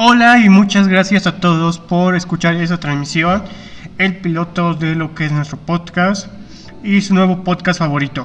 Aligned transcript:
Hola 0.00 0.38
y 0.38 0.48
muchas 0.48 0.86
gracias 0.86 1.26
a 1.26 1.40
todos 1.40 1.80
por 1.80 2.14
escuchar 2.14 2.54
esta 2.54 2.78
transmisión, 2.78 3.42
el 3.98 4.18
piloto 4.18 4.74
de 4.74 4.94
lo 4.94 5.12
que 5.16 5.26
es 5.26 5.32
nuestro 5.32 5.58
podcast 5.58 6.28
y 6.84 7.00
su 7.00 7.14
nuevo 7.14 7.42
podcast 7.42 7.80
favorito, 7.80 8.24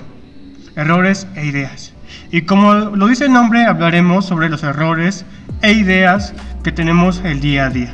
Errores 0.75 1.25
e 1.33 1.47
Ideas. 1.47 1.91
Y 2.31 2.43
como 2.43 2.75
lo 2.75 3.07
dice 3.07 3.25
el 3.25 3.33
nombre, 3.33 3.65
hablaremos 3.65 4.27
sobre 4.27 4.49
los 4.49 4.61
errores 4.61 5.25
e 5.63 5.71
ideas 5.71 6.35
que 6.63 6.71
tenemos 6.71 7.23
el 7.25 7.41
día 7.41 7.65
a 7.65 7.69
día. 7.71 7.91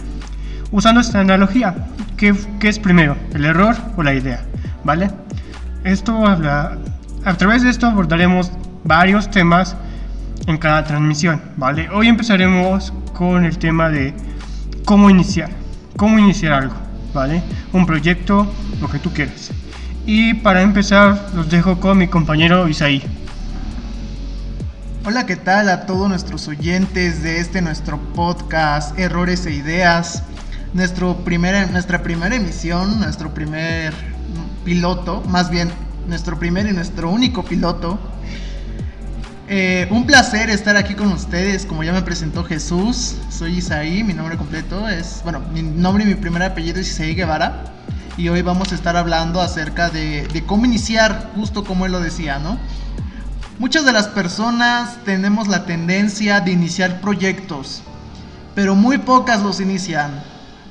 Usando 0.71 0.99
esta 0.99 1.21
analogía, 1.21 1.87
¿qué, 2.17 2.35
qué 2.59 2.67
es 2.67 2.79
primero, 2.79 3.15
el 3.33 3.45
error 3.45 3.77
o 3.95 4.03
la 4.03 4.13
idea? 4.13 4.43
¿Vale? 4.83 5.09
Esto 5.85 6.27
habla, 6.27 6.77
a 7.23 7.33
través 7.35 7.63
de 7.63 7.69
esto 7.69 7.87
abordaremos 7.87 8.51
varios 8.83 9.31
temas 9.31 9.77
en 10.47 10.57
cada 10.57 10.83
transmisión, 10.83 11.41
¿vale? 11.55 11.89
Hoy 11.91 12.09
empezaremos 12.09 12.91
con 13.13 13.45
el 13.45 13.57
tema 13.57 13.89
de 13.89 14.13
cómo 14.85 15.09
iniciar, 15.09 15.49
cómo 15.97 16.19
iniciar 16.19 16.53
algo, 16.53 16.75
¿vale? 17.13 17.43
Un 17.73 17.85
proyecto, 17.85 18.51
lo 18.81 18.89
que 18.89 18.99
tú 18.99 19.11
quieras. 19.11 19.51
Y 20.05 20.33
para 20.35 20.61
empezar, 20.61 21.29
los 21.35 21.49
dejo 21.49 21.79
con 21.79 21.97
mi 21.97 22.07
compañero 22.07 22.67
Isaí. 22.67 23.03
Hola, 25.05 25.25
¿qué 25.25 25.35
tal 25.35 25.69
a 25.69 25.85
todos 25.85 26.09
nuestros 26.09 26.47
oyentes 26.47 27.23
de 27.23 27.39
este 27.39 27.61
nuestro 27.61 27.97
podcast 28.13 28.97
Errores 28.99 29.45
e 29.45 29.53
Ideas? 29.53 30.23
Nuestro 30.73 31.17
primera, 31.17 31.65
nuestra 31.67 32.03
primera 32.03 32.35
emisión, 32.35 32.99
nuestro 32.99 33.33
primer 33.33 33.93
piloto, 34.65 35.23
más 35.27 35.49
bien 35.49 35.69
nuestro 36.07 36.37
primer 36.37 36.67
y 36.67 36.73
nuestro 36.73 37.09
único 37.09 37.43
piloto 37.43 37.99
eh, 39.49 39.87
un 39.89 40.05
placer 40.05 40.49
estar 40.49 40.77
aquí 40.77 40.93
con 40.93 41.11
ustedes, 41.11 41.65
como 41.65 41.83
ya 41.83 41.91
me 41.91 42.03
presentó 42.03 42.43
Jesús, 42.43 43.15
soy 43.29 43.57
Isaí, 43.57 44.03
mi 44.03 44.13
nombre 44.13 44.37
completo 44.37 44.87
es, 44.87 45.21
bueno, 45.23 45.41
mi 45.51 45.63
nombre 45.63 46.03
y 46.03 46.07
mi 46.07 46.15
primer 46.15 46.43
apellido 46.43 46.79
es 46.79 46.89
Isaí 46.89 47.15
Guevara, 47.15 47.65
y 48.15 48.29
hoy 48.29 48.43
vamos 48.43 48.71
a 48.71 48.75
estar 48.75 48.95
hablando 48.95 49.41
acerca 49.41 49.89
de, 49.89 50.27
de 50.27 50.45
cómo 50.45 50.65
iniciar, 50.65 51.31
justo 51.35 51.63
como 51.63 51.85
él 51.85 51.91
lo 51.91 51.99
decía, 51.99 52.37
¿no? 52.37 52.59
Muchas 53.57 53.85
de 53.85 53.91
las 53.91 54.07
personas 54.07 54.97
tenemos 55.03 55.47
la 55.47 55.65
tendencia 55.65 56.39
de 56.41 56.51
iniciar 56.51 57.01
proyectos, 57.01 57.81
pero 58.55 58.75
muy 58.75 58.99
pocas 58.99 59.41
los 59.41 59.59
inician. 59.59 60.11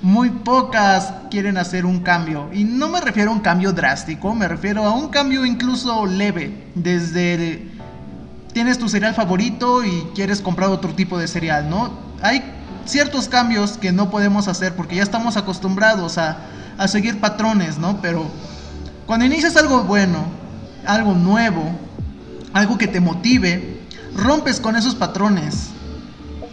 Muy 0.01 0.31
pocas 0.31 1.13
quieren 1.31 1.59
hacer 1.59 1.85
un 1.85 2.01
cambio. 2.01 2.49
Y 2.53 2.65
no 2.65 2.89
me 2.89 3.01
refiero 3.01 3.31
a 3.31 3.35
un 3.35 3.41
cambio 3.41 3.73
drástico, 3.73 4.35
me 4.35 4.47
refiero 4.47 4.85
a 4.85 4.93
un 4.93 5.09
cambio 5.09 5.45
incluso 5.45 6.07
leve. 6.07 6.67
Desde 6.75 7.68
tienes 8.53 8.79
tu 8.79 8.89
cereal 8.89 9.15
favorito 9.15 9.85
y 9.85 10.07
quieres 10.15 10.41
comprar 10.41 10.71
otro 10.71 10.95
tipo 10.95 11.19
de 11.19 11.29
cereal, 11.29 11.69
¿no? 11.69 11.93
Hay 12.23 12.43
ciertos 12.85 13.29
cambios 13.29 13.79
que 13.79 13.93
no 13.93 14.11
podemos 14.11 14.49
hacer 14.49 14.75
porque 14.75 14.97
ya 14.97 15.03
estamos 15.03 15.37
acostumbrados 15.37 16.19
a, 16.19 16.39
a 16.79 16.89
seguir 16.89 17.21
patrones, 17.21 17.79
¿no? 17.79 18.01
Pero 18.01 18.27
cuando 19.07 19.27
inicias 19.27 19.57
algo 19.57 19.85
bueno, 19.85 20.25
algo 20.87 21.15
nuevo, 21.15 21.63
algo 22.53 22.79
que 22.79 22.89
te 22.89 23.01
motive, 23.01 23.81
rompes 24.15 24.61
con 24.61 24.77
esos 24.77 24.95
patrones 24.95 25.69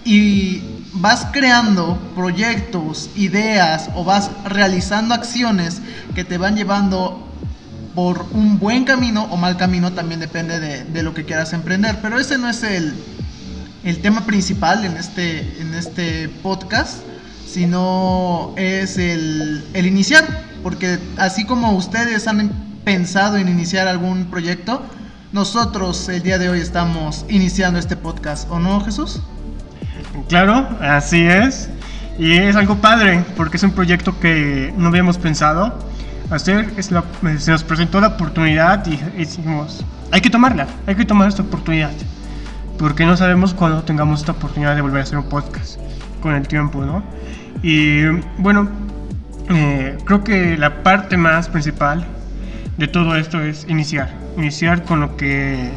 y 0.03 0.61
vas 0.93 1.27
creando 1.31 1.97
proyectos, 2.15 3.09
ideas 3.15 3.89
o 3.95 4.03
vas 4.03 4.31
realizando 4.45 5.13
acciones 5.13 5.81
que 6.13 6.23
te 6.23 6.37
van 6.37 6.55
llevando 6.55 7.27
por 7.95 8.27
un 8.33 8.59
buen 8.59 8.83
camino 8.83 9.23
o 9.31 9.37
mal 9.37 9.55
camino, 9.55 9.93
también 9.93 10.19
depende 10.19 10.59
de, 10.59 11.03
lo 11.03 11.13
que 11.13 11.23
quieras 11.23 11.53
emprender. 11.53 11.97
Pero 12.01 12.19
ese 12.19 12.37
no 12.37 12.49
es 12.49 12.61
el, 12.63 12.93
tema 14.01 14.25
principal 14.25 14.83
en 14.83 14.97
este, 14.97 15.61
en 15.61 15.73
este 15.73 16.29
podcast, 16.43 16.97
sino 17.47 18.53
es 18.57 18.97
el, 18.97 19.63
el 19.73 19.85
iniciar. 19.85 20.25
Porque 20.61 20.99
así 21.17 21.45
como 21.45 21.71
ustedes 21.71 22.27
han 22.27 22.51
pensado 22.83 23.37
en 23.37 23.47
iniciar 23.47 23.87
algún 23.87 24.25
proyecto, 24.25 24.83
nosotros 25.31 26.09
el 26.09 26.21
día 26.21 26.37
de 26.37 26.49
hoy 26.49 26.59
estamos 26.59 27.25
iniciando 27.29 27.79
este 27.79 27.95
podcast, 27.95 28.49
¿o 28.51 28.59
no, 28.59 28.81
Jesús? 28.81 29.21
Claro, 30.27 30.67
así 30.81 31.21
es. 31.21 31.69
Y 32.17 32.33
es 32.33 32.55
algo 32.55 32.75
padre, 32.75 33.23
porque 33.35 33.57
es 33.57 33.63
un 33.63 33.71
proyecto 33.71 34.19
que 34.19 34.73
no 34.77 34.87
habíamos 34.87 35.17
pensado 35.17 35.77
hacer, 36.29 36.73
es 36.77 36.91
la, 36.91 37.03
se 37.37 37.51
nos 37.51 37.63
presentó 37.63 38.01
la 38.01 38.07
oportunidad 38.07 38.85
y, 38.87 38.97
decimos, 39.17 39.85
hay 40.11 40.21
que 40.21 40.29
tomarla, 40.29 40.67
hay 40.87 40.95
que 40.95 41.05
tomar 41.05 41.27
esta 41.27 41.43
oportunidad, 41.43 41.91
porque 42.77 43.05
no 43.05 43.15
sabemos 43.17 43.53
cuándo 43.53 43.83
tengamos 43.83 44.21
esta 44.21 44.33
oportunidad 44.33 44.75
de 44.75 44.81
volver 44.81 45.01
a 45.01 45.03
hacer 45.03 45.17
un 45.17 45.29
podcast 45.29 45.79
con 46.21 46.33
el 46.35 46.47
tiempo, 46.47 46.83
¿no? 46.83 47.03
Y 47.61 48.05
bueno, 48.37 48.69
eh, 49.49 49.97
creo 50.05 50.23
que 50.23 50.57
la 50.57 50.83
parte 50.83 51.17
más 51.17 51.47
principal 51.47 52.05
de 52.77 52.87
todo 52.87 53.15
esto 53.15 53.41
es 53.41 53.65
iniciar, 53.69 54.09
iniciar 54.37 54.83
con 54.83 54.99
lo 54.99 55.15
que 55.15 55.71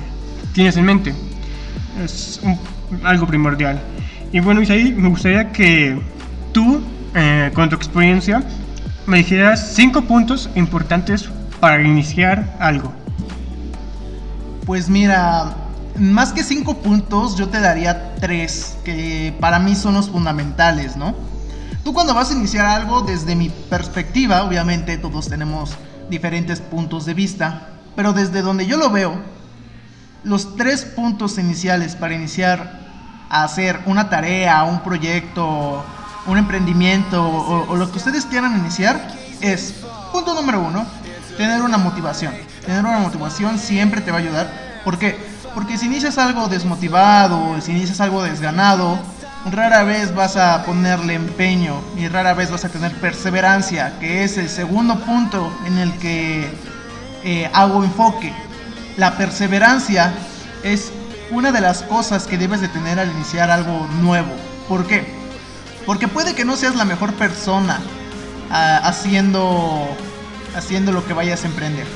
tienes 0.52 0.76
en 0.76 0.84
mente, 0.84 1.14
es 2.02 2.40
algo 3.04 3.26
primordial. 3.26 3.80
Y 4.32 4.40
bueno, 4.40 4.60
Isaí, 4.60 4.92
me 4.92 5.08
gustaría 5.08 5.52
que 5.52 5.98
tú, 6.52 6.82
eh, 7.14 7.50
con 7.54 7.68
tu 7.68 7.76
experiencia, 7.76 8.42
me 9.08 9.16
dijeras 9.16 9.72
cinco 9.74 10.02
puntos 10.02 10.50
importantes 10.54 11.30
para 11.60 11.82
iniciar 11.82 12.54
algo. 12.60 12.92
Pues 14.66 14.90
mira, 14.90 15.54
más 15.96 16.34
que 16.34 16.44
cinco 16.44 16.76
puntos, 16.76 17.34
yo 17.36 17.48
te 17.48 17.58
daría 17.58 18.16
tres, 18.16 18.76
que 18.84 19.34
para 19.40 19.58
mí 19.58 19.74
son 19.74 19.94
los 19.94 20.10
fundamentales, 20.10 20.98
¿no? 20.98 21.14
Tú 21.84 21.94
cuando 21.94 22.12
vas 22.12 22.30
a 22.30 22.34
iniciar 22.34 22.66
algo, 22.66 23.00
desde 23.00 23.34
mi 23.34 23.48
perspectiva, 23.48 24.42
obviamente 24.42 24.98
todos 24.98 25.30
tenemos 25.30 25.70
diferentes 26.10 26.60
puntos 26.60 27.06
de 27.06 27.14
vista, 27.14 27.68
pero 27.96 28.12
desde 28.12 28.42
donde 28.42 28.66
yo 28.66 28.76
lo 28.76 28.90
veo, 28.90 29.16
los 30.22 30.54
tres 30.54 30.84
puntos 30.84 31.38
iniciales 31.38 31.96
para 31.96 32.14
iniciar 32.14 32.80
a 33.30 33.44
hacer 33.44 33.80
una 33.86 34.10
tarea, 34.10 34.64
un 34.64 34.80
proyecto, 34.80 35.82
un 36.28 36.38
emprendimiento 36.38 37.26
o, 37.26 37.74
lo 37.74 37.90
que 37.90 37.96
ustedes 37.96 38.26
quieran 38.26 38.56
iniciar 38.58 39.14
es, 39.40 39.74
punto 40.12 40.34
número 40.34 40.60
uno, 40.60 40.86
tener 41.36 41.62
una 41.62 41.78
motivación. 41.78 42.34
Tener 42.64 42.84
una 42.84 42.98
motivación 42.98 43.58
siempre 43.58 44.00
te 44.02 44.10
va 44.10 44.18
a 44.18 44.20
ayudar. 44.20 44.80
¿Por 44.84 44.98
qué? 44.98 45.18
Porque 45.54 45.78
si 45.78 45.86
inicias 45.86 46.18
algo 46.18 46.48
desmotivado, 46.48 47.60
si 47.60 47.72
inicias 47.72 48.00
algo 48.00 48.22
desganado, 48.22 48.98
rara 49.50 49.82
vez 49.84 50.14
vas 50.14 50.36
a 50.36 50.64
ponerle 50.64 51.14
empeño 51.14 51.80
y 51.96 52.08
rara 52.08 52.34
vez 52.34 52.50
vas 52.50 52.64
a 52.64 52.68
tener 52.68 52.92
perseverancia, 53.00 53.98
que 53.98 54.24
es 54.24 54.36
el 54.36 54.50
segundo 54.50 55.00
punto 55.00 55.50
en 55.66 55.78
el 55.78 55.92
que 55.94 56.52
eh, 57.24 57.50
hago 57.54 57.82
enfoque. 57.82 58.32
La 58.98 59.16
perseverancia 59.16 60.12
es 60.62 60.92
una 61.30 61.52
de 61.52 61.60
las 61.60 61.82
cosas 61.82 62.26
que 62.26 62.36
debes 62.36 62.60
de 62.60 62.68
tener 62.68 62.98
al 62.98 63.10
iniciar 63.10 63.50
algo 63.50 63.86
nuevo. 64.02 64.30
¿Por 64.68 64.86
qué? 64.86 65.06
Porque 65.88 66.06
puede 66.06 66.34
que 66.34 66.44
no 66.44 66.54
seas 66.54 66.76
la 66.76 66.84
mejor 66.84 67.14
persona 67.14 67.78
ah, 68.50 68.78
haciendo, 68.84 69.88
haciendo 70.54 70.92
lo 70.92 71.06
que 71.06 71.14
vayas 71.14 71.44
a 71.44 71.46
emprender. 71.46 71.86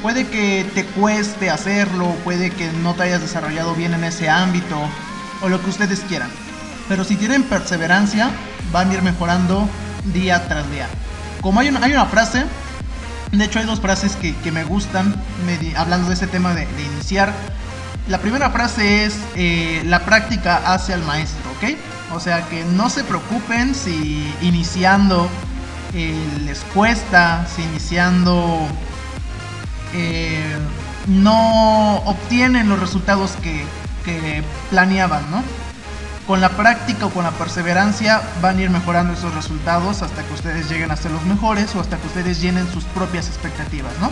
Puede 0.00 0.28
que 0.28 0.64
te 0.76 0.84
cueste 0.84 1.50
hacerlo, 1.50 2.06
puede 2.22 2.50
que 2.50 2.70
no 2.70 2.94
te 2.94 3.02
hayas 3.02 3.20
desarrollado 3.20 3.74
bien 3.74 3.94
en 3.94 4.04
ese 4.04 4.30
ámbito, 4.30 4.78
o 5.42 5.48
lo 5.48 5.60
que 5.60 5.70
ustedes 5.70 6.04
quieran. 6.06 6.30
Pero 6.88 7.02
si 7.02 7.16
tienen 7.16 7.42
perseverancia, 7.42 8.30
van 8.70 8.90
a 8.90 8.94
ir 8.94 9.02
mejorando 9.02 9.68
día 10.14 10.46
tras 10.46 10.70
día. 10.70 10.86
Como 11.40 11.58
hay 11.58 11.70
una, 11.70 11.84
hay 11.84 11.90
una 11.90 12.06
frase, 12.06 12.44
de 13.32 13.44
hecho 13.44 13.58
hay 13.58 13.66
dos 13.66 13.80
frases 13.80 14.14
que, 14.14 14.52
me 14.52 14.62
gustan, 14.62 15.20
hablando 15.74 16.06
de 16.06 16.14
este 16.14 16.28
tema 16.28 16.54
de, 16.54 16.62
iniciar. 16.94 17.32
La 18.06 18.18
primera 18.18 18.50
frase 18.50 19.04
es, 19.04 19.16
eh, 19.34 19.82
la 19.84 20.04
práctica 20.04 20.58
hace 20.72 20.94
al 20.94 21.02
maestro, 21.02 21.50
¿ok? 21.56 21.76
O 22.12 22.20
sea 22.20 22.46
que 22.48 22.64
no 22.64 22.88
se 22.88 23.04
preocupen 23.04 23.74
si 23.74 24.32
iniciando 24.40 25.28
eh, 25.94 26.28
les 26.44 26.60
cuesta, 26.74 27.46
si 27.46 27.62
iniciando 27.62 28.66
eh, 29.94 30.56
no 31.06 31.96
obtienen 31.98 32.68
los 32.68 32.78
resultados 32.78 33.32
que, 33.42 33.64
que 34.04 34.42
planeaban, 34.70 35.30
¿no? 35.30 35.42
Con 36.26 36.40
la 36.40 36.50
práctica 36.50 37.06
o 37.06 37.10
con 37.10 37.24
la 37.24 37.30
perseverancia 37.30 38.20
van 38.42 38.58
a 38.58 38.62
ir 38.62 38.70
mejorando 38.70 39.12
esos 39.12 39.32
resultados 39.34 40.02
hasta 40.02 40.22
que 40.24 40.34
ustedes 40.34 40.68
lleguen 40.68 40.90
a 40.90 40.96
ser 40.96 41.12
los 41.12 41.24
mejores 41.24 41.74
o 41.76 41.80
hasta 41.80 41.96
que 41.98 42.06
ustedes 42.08 42.40
llenen 42.40 42.70
sus 42.72 42.84
propias 42.84 43.28
expectativas, 43.28 43.92
¿no? 44.00 44.10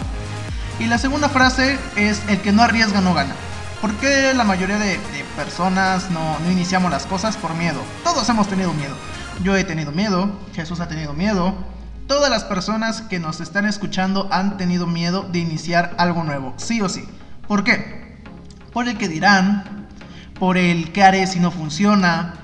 Y 0.79 0.87
la 0.87 0.99
segunda 0.99 1.29
frase 1.29 1.79
es 1.97 2.23
el 2.29 2.41
que 2.41 2.53
no 2.53 2.63
arriesga 2.63 3.01
no 3.01 3.15
gana. 3.15 3.35
¿Por 3.81 3.95
qué 3.97 4.33
la 4.35 4.45
mayoría 4.45 4.79
de, 4.79 4.99
personas 5.37 6.11
no, 6.11 6.39
iniciamos 6.51 6.91
las 6.91 7.07
cosas 7.07 7.37
por 7.37 7.55
miedo? 7.55 7.81
Todos 8.03 8.29
hemos 8.29 8.49
tenido 8.49 8.73
miedo. 8.73 8.95
Yo 9.43 9.57
he 9.57 9.65
tenido 9.65 9.93
miedo, 9.93 10.31
Jesús 10.55 10.81
ha 10.81 10.89
tenido 10.89 11.13
miedo. 11.13 11.55
Todas 12.07 12.31
las 12.31 12.45
personas 12.45 13.03
que 13.03 13.19
nos 13.19 13.41
están 13.41 13.67
escuchando 13.67 14.29
han 14.31 14.57
tenido 14.57 14.87
miedo 14.87 15.23
de 15.23 15.39
iniciar 15.39 15.95
algo 15.99 16.23
nuevo, 16.25 16.55
sí 16.57 16.81
o 16.81 16.89
sí. 16.89 17.05
¿Por 17.49 17.65
qué? 17.65 18.19
Por 18.73 18.89
el 18.89 18.97
que 18.97 19.09
dirán, 19.09 19.87
por 20.39 20.57
el 20.57 20.93
que 20.93 21.03
haré 21.03 21.27
si 21.27 21.41
no 21.41 21.51
funciona. 21.51 22.35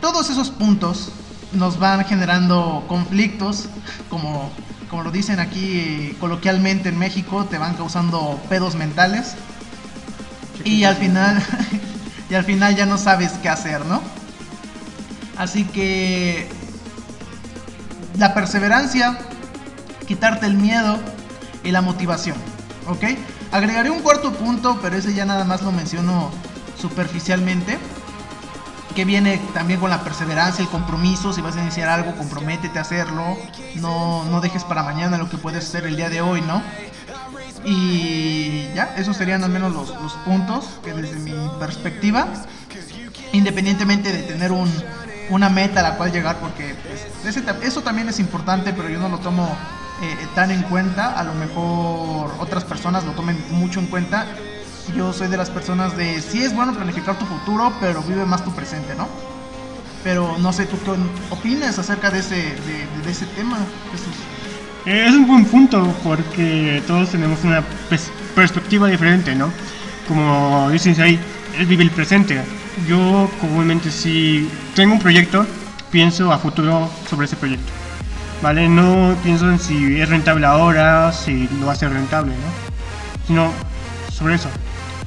todos 0.00 0.30
esos 0.30 0.50
puntos 0.50 1.12
nos 1.52 1.78
van 1.78 2.04
generando 2.04 2.84
conflictos, 2.88 3.68
como, 4.10 4.50
como 4.90 5.02
lo 5.02 5.10
dicen 5.10 5.40
aquí 5.40 5.78
eh, 5.78 6.16
coloquialmente 6.20 6.88
en 6.88 6.98
México, 6.98 7.44
te 7.46 7.58
van 7.58 7.74
causando 7.74 8.40
pedos 8.48 8.74
mentales. 8.74 9.36
Y 10.64 10.84
al 10.84 10.96
final, 10.96 11.42
y 12.30 12.34
al 12.34 12.44
final 12.44 12.76
ya 12.76 12.86
no 12.86 12.98
sabes 12.98 13.32
qué 13.42 13.48
hacer, 13.48 13.84
¿no? 13.86 14.02
Así 15.36 15.64
que 15.64 16.48
la 18.18 18.34
perseverancia, 18.34 19.18
quitarte 20.06 20.46
el 20.46 20.54
miedo 20.54 20.98
y 21.64 21.72
la 21.72 21.80
motivación, 21.80 22.36
¿ok? 22.86 23.04
Agregaré 23.50 23.90
un 23.90 24.00
cuarto 24.00 24.32
punto, 24.32 24.78
pero 24.80 24.96
ese 24.96 25.14
ya 25.14 25.24
nada 25.24 25.44
más 25.44 25.62
lo 25.62 25.72
menciono 25.72 26.30
superficialmente, 26.80 27.78
que 28.94 29.04
viene 29.04 29.40
también 29.52 29.80
con 29.80 29.90
la 29.90 30.02
perseverancia, 30.04 30.62
el 30.62 30.68
compromiso, 30.68 31.32
si 31.32 31.40
vas 31.40 31.56
a 31.56 31.62
iniciar 31.62 31.88
algo, 31.88 32.14
comprométete 32.14 32.78
a 32.78 32.82
hacerlo, 32.82 33.36
no, 33.76 34.24
no 34.24 34.40
dejes 34.40 34.62
para 34.64 34.84
mañana 34.84 35.18
lo 35.18 35.28
que 35.28 35.36
puedes 35.36 35.64
hacer 35.64 35.84
el 35.86 35.96
día 35.96 36.10
de 36.10 36.20
hoy, 36.20 36.40
¿no? 36.42 36.62
Y 37.64 38.68
ya, 38.74 38.94
esos 38.96 39.16
serían 39.16 39.42
al 39.42 39.50
menos 39.50 39.72
los, 39.72 39.88
los 40.00 40.12
puntos 40.24 40.80
que 40.84 40.92
desde 40.92 41.16
mi 41.16 41.32
perspectiva, 41.58 42.26
independientemente 43.32 44.12
de 44.12 44.22
tener 44.22 44.52
un, 44.52 44.70
una 45.30 45.48
meta 45.48 45.80
a 45.80 45.82
la 45.82 45.96
cual 45.96 46.12
llegar, 46.12 46.38
porque 46.38 46.74
pues, 46.82 47.34
eso 47.62 47.82
también 47.82 48.08
es 48.08 48.20
importante, 48.20 48.72
pero 48.72 48.88
yo 48.88 48.98
no 48.98 49.08
lo 49.08 49.18
tomo 49.18 49.48
eh, 50.02 50.26
tan 50.34 50.50
en 50.50 50.62
cuenta, 50.64 51.18
a 51.18 51.24
lo 51.24 51.34
mejor 51.34 52.34
otras 52.40 52.64
personas 52.64 53.04
lo 53.04 53.12
tomen 53.12 53.42
mucho 53.50 53.80
en 53.80 53.86
cuenta. 53.86 54.26
Yo 54.94 55.12
soy 55.12 55.28
de 55.28 55.36
las 55.36 55.50
personas 55.50 55.96
de, 55.96 56.20
sí 56.20 56.42
es 56.42 56.54
bueno 56.54 56.74
planificar 56.74 57.18
tu 57.18 57.24
futuro, 57.24 57.72
pero 57.80 58.02
vive 58.02 58.26
más 58.26 58.44
tu 58.44 58.52
presente, 58.52 58.94
¿no? 58.94 59.08
Pero 60.02 60.36
no 60.38 60.52
sé, 60.52 60.66
¿tú 60.66 60.76
qué 60.84 60.90
opinas 61.30 61.78
acerca 61.78 62.10
de 62.10 62.18
ese, 62.18 62.34
de, 62.34 63.10
ese 63.10 63.24
tema, 63.26 63.56
Es 64.86 65.12
un 65.14 65.26
buen 65.26 65.44
punto, 65.46 65.94
porque 66.04 66.82
todos 66.86 67.10
tenemos 67.10 67.42
una 67.44 67.62
perspectiva 68.34 68.88
diferente, 68.88 69.34
¿no? 69.34 69.50
Como 70.06 70.68
dicen 70.70 71.00
ahí, 71.00 71.18
es 71.58 71.66
vivir 71.66 71.86
el 71.86 71.90
presente 71.90 72.42
yo 72.88 73.30
comúnmente 73.40 73.90
si 73.90 74.50
tengo 74.74 74.94
un 74.94 74.98
proyecto, 74.98 75.46
pienso 75.90 76.32
a 76.32 76.38
futuro 76.38 76.90
sobre 77.08 77.26
ese 77.26 77.36
proyecto. 77.36 77.72
¿Vale? 78.42 78.68
No 78.68 79.16
pienso 79.22 79.48
en 79.50 79.58
si 79.58 80.00
es 80.00 80.08
rentable 80.08 80.44
ahora, 80.44 81.12
si 81.12 81.48
lo 81.60 81.66
va 81.66 81.72
a 81.72 81.76
ser 81.76 81.92
rentable, 81.92 82.32
¿no? 82.32 83.26
Sino 83.26 83.52
sobre 84.12 84.34
eso, 84.34 84.48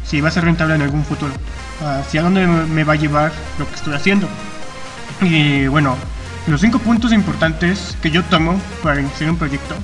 si 0.03 0.21
va 0.21 0.29
a 0.29 0.31
ser 0.31 0.45
rentable 0.45 0.75
en 0.75 0.81
algún 0.81 1.03
futuro. 1.03 1.33
Hacia 1.81 2.23
dónde 2.23 2.47
me 2.47 2.83
va 2.83 2.93
a 2.93 2.95
llevar 2.95 3.31
lo 3.59 3.67
que 3.67 3.75
estoy 3.75 3.93
haciendo. 3.93 4.27
Y 5.21 5.67
bueno, 5.67 5.95
los 6.47 6.61
cinco 6.61 6.79
puntos 6.79 7.11
importantes 7.11 7.97
que 8.01 8.09
yo 8.09 8.23
tomo 8.23 8.59
para 8.81 9.01
iniciar 9.01 9.29
un 9.29 9.37
proyecto, 9.37 9.75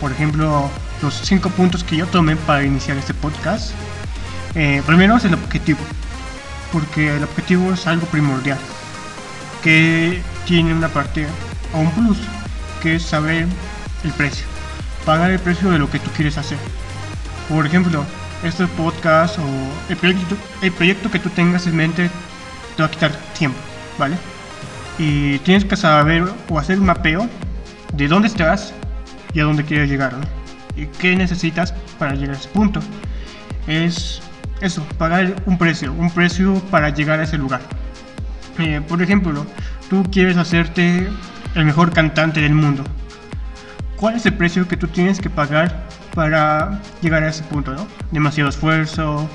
por 0.00 0.12
ejemplo, 0.12 0.70
los 1.02 1.14
cinco 1.14 1.50
puntos 1.50 1.82
que 1.82 1.96
yo 1.96 2.06
tomé 2.06 2.36
para 2.36 2.62
iniciar 2.62 2.96
este 2.96 3.12
podcast, 3.12 3.72
eh, 4.54 4.82
primero 4.86 5.16
es 5.16 5.24
el 5.24 5.34
objetivo 5.34 5.80
porque 6.72 7.16
el 7.16 7.24
objetivo 7.24 7.72
es 7.72 7.86
algo 7.86 8.06
primordial, 8.06 8.58
que 9.62 10.22
tiene 10.46 10.74
una 10.74 10.88
parte 10.88 11.26
o 11.72 11.78
un 11.78 11.90
plus, 11.92 12.18
que 12.82 12.96
es 12.96 13.02
saber 13.02 13.46
el 14.04 14.12
precio, 14.12 14.46
pagar 15.04 15.30
el 15.30 15.38
precio 15.38 15.70
de 15.70 15.78
lo 15.78 15.90
que 15.90 15.98
tú 15.98 16.10
quieres 16.10 16.38
hacer. 16.38 16.58
Por 17.48 17.66
ejemplo, 17.66 18.04
este 18.42 18.66
podcast 18.66 19.38
o 19.38 19.42
el 19.88 19.96
proyecto, 19.96 20.36
el 20.62 20.72
proyecto 20.72 21.10
que 21.10 21.18
tú 21.18 21.30
tengas 21.30 21.66
en 21.66 21.76
mente 21.76 22.10
te 22.76 22.82
va 22.82 22.88
a 22.88 22.90
quitar 22.90 23.12
tiempo, 23.38 23.58
¿vale? 23.98 24.16
Y 24.98 25.38
tienes 25.40 25.64
que 25.64 25.76
saber 25.76 26.24
o 26.48 26.58
hacer 26.58 26.78
un 26.78 26.86
mapeo 26.86 27.28
de 27.94 28.08
dónde 28.08 28.28
estás 28.28 28.72
y 29.34 29.40
a 29.40 29.44
dónde 29.44 29.64
quieres 29.64 29.90
llegar, 29.90 30.14
¿no? 30.14 30.24
Y 30.76 30.86
qué 30.86 31.16
necesitas 31.16 31.72
para 31.98 32.14
llegar 32.14 32.36
a 32.36 32.38
ese 32.38 32.48
punto. 32.48 32.80
Es 33.66 34.20
eso, 34.60 34.82
pagar 34.98 35.34
un 35.46 35.58
precio, 35.58 35.92
un 35.92 36.10
precio 36.10 36.54
para 36.70 36.90
llegar 36.90 37.20
a 37.20 37.24
ese 37.24 37.36
lugar. 37.36 37.60
Eh, 38.58 38.80
por 38.86 39.02
ejemplo, 39.02 39.46
tú 39.90 40.02
quieres 40.10 40.36
hacerte 40.36 41.08
el 41.54 41.64
mejor 41.64 41.92
cantante 41.92 42.40
del 42.40 42.54
mundo. 42.54 42.84
¿Cuál 43.96 44.16
es 44.16 44.26
el 44.26 44.34
precio 44.34 44.68
que 44.68 44.76
tú 44.76 44.88
tienes 44.88 45.20
que 45.20 45.30
pagar 45.30 45.86
para 46.14 46.80
llegar 47.02 47.22
a 47.22 47.28
ese 47.28 47.42
punto? 47.44 47.74
¿no? 47.74 47.86
Demasiado 48.10 48.50
esfuerzo, 48.50 49.28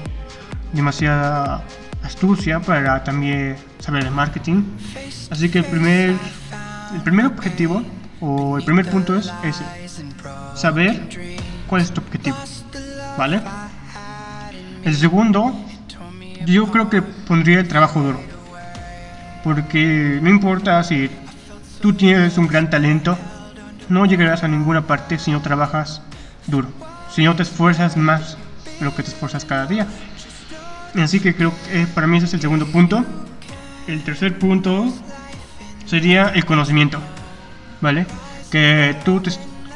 demasiada 0.73 1.63
astucia 2.03 2.59
para 2.59 3.03
también 3.03 3.57
saber 3.79 4.05
el 4.05 4.11
marketing. 4.11 4.63
Así 5.29 5.49
que 5.49 5.59
el 5.59 5.65
primer, 5.65 6.15
el 6.93 7.01
primer 7.03 7.25
objetivo 7.25 7.83
o 8.19 8.57
el 8.57 8.63
primer 8.63 8.89
punto 8.89 9.15
es 9.15 9.31
ese, 9.43 9.63
saber 10.55 11.09
cuál 11.67 11.81
es 11.81 11.91
tu 11.91 12.01
objetivo. 12.01 12.37
¿Vale? 13.17 13.41
El 14.83 14.95
segundo, 14.95 15.53
yo 16.45 16.67
creo 16.71 16.89
que 16.89 17.01
pondría 17.01 17.59
el 17.59 17.67
trabajo 17.67 18.01
duro. 18.01 18.19
Porque 19.43 20.19
no 20.21 20.29
importa 20.29 20.83
si 20.83 21.09
tú 21.81 21.93
tienes 21.93 22.37
un 22.37 22.47
gran 22.47 22.69
talento, 22.69 23.17
no 23.89 24.05
llegarás 24.05 24.43
a 24.43 24.47
ninguna 24.47 24.87
parte 24.87 25.19
si 25.19 25.31
no 25.31 25.41
trabajas 25.41 26.01
duro. 26.47 26.69
Si 27.13 27.23
no 27.23 27.35
te 27.35 27.43
esfuerzas 27.43 27.97
más 27.97 28.37
de 28.79 28.85
lo 28.85 28.95
que 28.95 29.03
te 29.03 29.09
esfuerzas 29.09 29.45
cada 29.45 29.65
día. 29.65 29.87
Así 30.95 31.19
que 31.19 31.35
creo 31.35 31.53
que 31.71 31.85
para 31.87 32.07
mí 32.07 32.17
ese 32.17 32.25
es 32.25 32.33
el 32.33 32.41
segundo 32.41 32.67
punto. 32.67 33.05
El 33.87 34.03
tercer 34.03 34.37
punto 34.37 34.93
sería 35.85 36.29
el 36.29 36.45
conocimiento. 36.45 36.99
¿Vale? 37.79 38.05
Que 38.51 38.95
tú, 39.05 39.21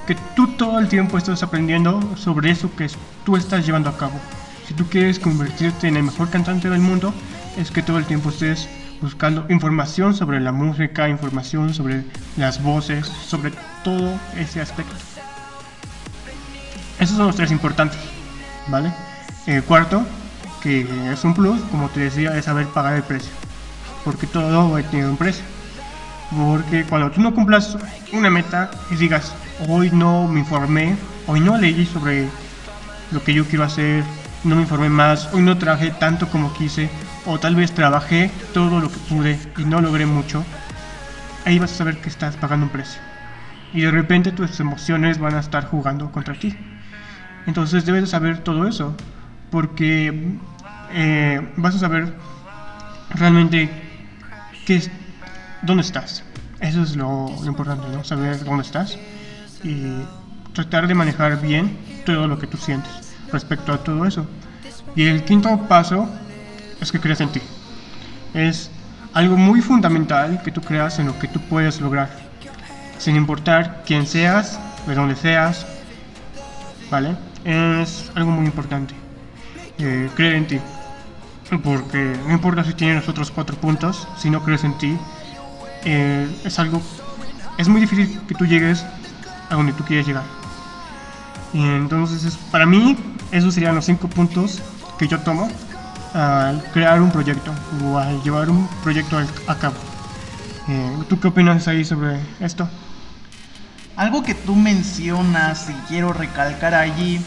que 0.05 0.15
tú 0.35 0.47
todo 0.47 0.79
el 0.79 0.87
tiempo 0.87 1.17
estás 1.17 1.41
aprendiendo 1.43 2.15
sobre 2.17 2.51
eso 2.51 2.75
que 2.75 2.89
tú 3.23 3.35
estás 3.37 3.65
llevando 3.65 3.89
a 3.89 3.97
cabo. 3.97 4.19
Si 4.67 4.73
tú 4.73 4.87
quieres 4.87 5.19
convertirte 5.19 5.87
en 5.87 5.97
el 5.97 6.03
mejor 6.03 6.29
cantante 6.29 6.69
del 6.69 6.81
mundo, 6.81 7.13
es 7.57 7.71
que 7.71 7.81
todo 7.81 7.97
el 7.97 8.05
tiempo 8.05 8.29
estés 8.29 8.67
buscando 9.01 9.45
información 9.49 10.15
sobre 10.15 10.39
la 10.39 10.51
música, 10.51 11.07
información 11.09 11.73
sobre 11.73 12.03
las 12.37 12.61
voces, 12.61 13.07
sobre 13.07 13.51
todo 13.83 14.19
ese 14.37 14.61
aspecto. 14.61 14.95
Esos 16.99 17.17
son 17.17 17.27
los 17.27 17.35
tres 17.35 17.51
importantes, 17.51 17.99
¿vale? 18.67 18.91
El 19.45 19.63
cuarto, 19.63 20.05
es 20.65 21.23
un 21.23 21.33
plus, 21.33 21.61
como 21.71 21.89
te 21.89 22.01
decía, 22.01 22.35
es 22.37 22.45
saber 22.45 22.67
pagar 22.67 22.95
el 22.95 23.03
precio. 23.03 23.31
Porque 24.03 24.27
todo 24.27 24.75
tiene 24.83 25.07
un 25.07 25.17
precio. 25.17 25.43
Porque 26.35 26.83
cuando 26.85 27.11
tú 27.11 27.21
no 27.21 27.33
cumplas 27.33 27.77
una 28.11 28.29
meta 28.29 28.71
y 28.89 28.95
digas, 28.95 29.33
hoy 29.67 29.91
no 29.91 30.27
me 30.27 30.39
informé, 30.39 30.95
hoy 31.27 31.39
no 31.39 31.57
leí 31.57 31.85
sobre 31.85 32.27
lo 33.11 33.23
que 33.23 33.33
yo 33.33 33.45
quiero 33.45 33.63
hacer, 33.63 34.03
no 34.43 34.55
me 34.55 34.63
informé 34.63 34.89
más, 34.89 35.29
hoy 35.33 35.41
no 35.41 35.57
trabajé 35.57 35.91
tanto 35.91 36.27
como 36.27 36.53
quise, 36.53 36.89
o 37.25 37.39
tal 37.39 37.55
vez 37.55 37.71
trabajé 37.71 38.31
todo 38.53 38.79
lo 38.79 38.89
que 38.89 38.97
pude 39.09 39.39
y 39.57 39.65
no 39.65 39.81
logré 39.81 40.05
mucho, 40.05 40.43
ahí 41.45 41.59
vas 41.59 41.71
a 41.73 41.75
saber 41.75 41.97
que 41.97 42.09
estás 42.09 42.35
pagando 42.35 42.65
un 42.65 42.71
precio. 42.71 43.01
Y 43.73 43.81
de 43.81 43.91
repente 43.91 44.31
tus 44.31 44.59
emociones 44.59 45.19
van 45.19 45.35
a 45.35 45.39
estar 45.39 45.65
jugando 45.65 46.11
contra 46.11 46.33
ti. 46.33 46.55
Entonces 47.45 47.85
debes 47.85 48.09
saber 48.09 48.39
todo 48.39 48.67
eso, 48.67 48.95
porque 49.51 50.37
eh, 50.91 51.53
vas 51.57 51.75
a 51.75 51.79
saber 51.79 52.13
realmente 53.09 53.69
qué 54.65 54.77
es, 54.77 54.91
dónde 55.61 55.81
estás. 55.81 56.23
Eso 56.59 56.83
es 56.83 56.95
lo, 56.95 57.29
importante. 57.45 57.87
Saber 58.03 58.43
dónde 58.43 58.63
estás 58.63 58.97
y 59.63 60.01
tratar 60.53 60.87
de 60.87 60.93
manejar 60.93 61.41
bien 61.41 61.77
todo 62.05 62.27
lo 62.27 62.39
que 62.39 62.47
tú 62.47 62.57
sientes 62.57 63.13
respecto 63.31 63.73
a 63.73 63.83
todo 63.83 64.05
eso. 64.05 64.25
Y 64.95 65.03
el 65.03 65.23
quinto 65.23 65.67
paso 65.67 66.09
es 66.79 66.91
que 66.91 66.99
creas 66.99 67.21
en 67.21 67.29
ti. 67.29 67.41
Es 68.33 68.71
algo 69.13 69.37
muy 69.37 69.61
fundamental 69.61 70.41
que 70.43 70.51
tú 70.51 70.61
creas 70.61 70.99
en 70.99 71.07
lo 71.07 71.19
que 71.19 71.27
tú 71.27 71.39
puedes 71.41 71.81
lograr. 71.81 72.09
Sin 72.97 73.15
importar 73.15 73.83
quién 73.85 74.07
seas, 74.07 74.59
de 74.87 74.95
dónde 74.95 75.15
seas. 75.15 75.65
¿Vale? 76.89 77.15
Es 77.43 78.11
algo 78.15 78.31
muy 78.31 78.45
importante. 78.45 78.93
Eh, 79.77 80.09
creer 80.15 80.35
en 80.35 80.47
ti. 80.47 80.59
Porque 81.63 82.17
no 82.27 82.33
importa 82.33 82.63
si 82.63 82.73
tienes 82.73 82.97
los 82.97 83.09
otros 83.09 83.31
cuatro 83.31 83.55
puntos, 83.57 84.07
si 84.17 84.29
no 84.29 84.43
crees 84.43 84.63
en 84.63 84.77
ti, 84.77 84.97
eh, 85.85 86.27
es 86.43 86.59
algo. 86.59 86.81
Es 87.57 87.67
muy 87.67 87.79
difícil 87.81 88.19
que 88.27 88.35
tú 88.35 88.45
llegues 88.45 88.83
a 89.49 89.55
donde 89.55 89.73
tú 89.73 89.83
quieres 89.83 90.07
llegar. 90.07 90.23
Y 91.53 91.61
entonces, 91.63 92.37
para 92.51 92.65
mí, 92.65 92.97
esos 93.31 93.53
serían 93.53 93.75
los 93.75 93.85
cinco 93.85 94.07
puntos 94.07 94.61
que 94.97 95.07
yo 95.07 95.19
tomo 95.19 95.49
al 96.13 96.63
crear 96.71 97.01
un 97.01 97.11
proyecto 97.11 97.53
o 97.83 97.97
al 97.97 98.21
llevar 98.23 98.49
un 98.49 98.67
proyecto 98.83 99.17
a 99.47 99.55
cabo. 99.55 99.75
Eh, 100.67 100.97
¿Tú 101.07 101.19
qué 101.19 101.27
opinas 101.27 101.67
ahí 101.67 101.85
sobre 101.85 102.19
esto? 102.39 102.67
Algo 103.95 104.23
que 104.23 104.33
tú 104.33 104.55
mencionas 104.55 105.69
y 105.69 105.73
quiero 105.87 106.11
recalcar 106.11 106.73
allí 106.73 107.21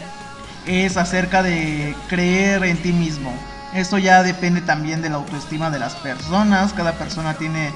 es 0.65 0.97
acerca 0.97 1.41
de 1.41 1.95
creer 2.07 2.63
en 2.65 2.77
ti 2.77 2.91
mismo. 2.91 3.31
Esto 3.73 3.97
ya 3.97 4.23
depende 4.23 4.61
también 4.61 5.01
de 5.01 5.09
la 5.09 5.17
autoestima 5.17 5.69
de 5.69 5.79
las 5.79 5.95
personas. 5.95 6.73
Cada 6.73 6.93
persona 6.93 7.35
tiene 7.35 7.71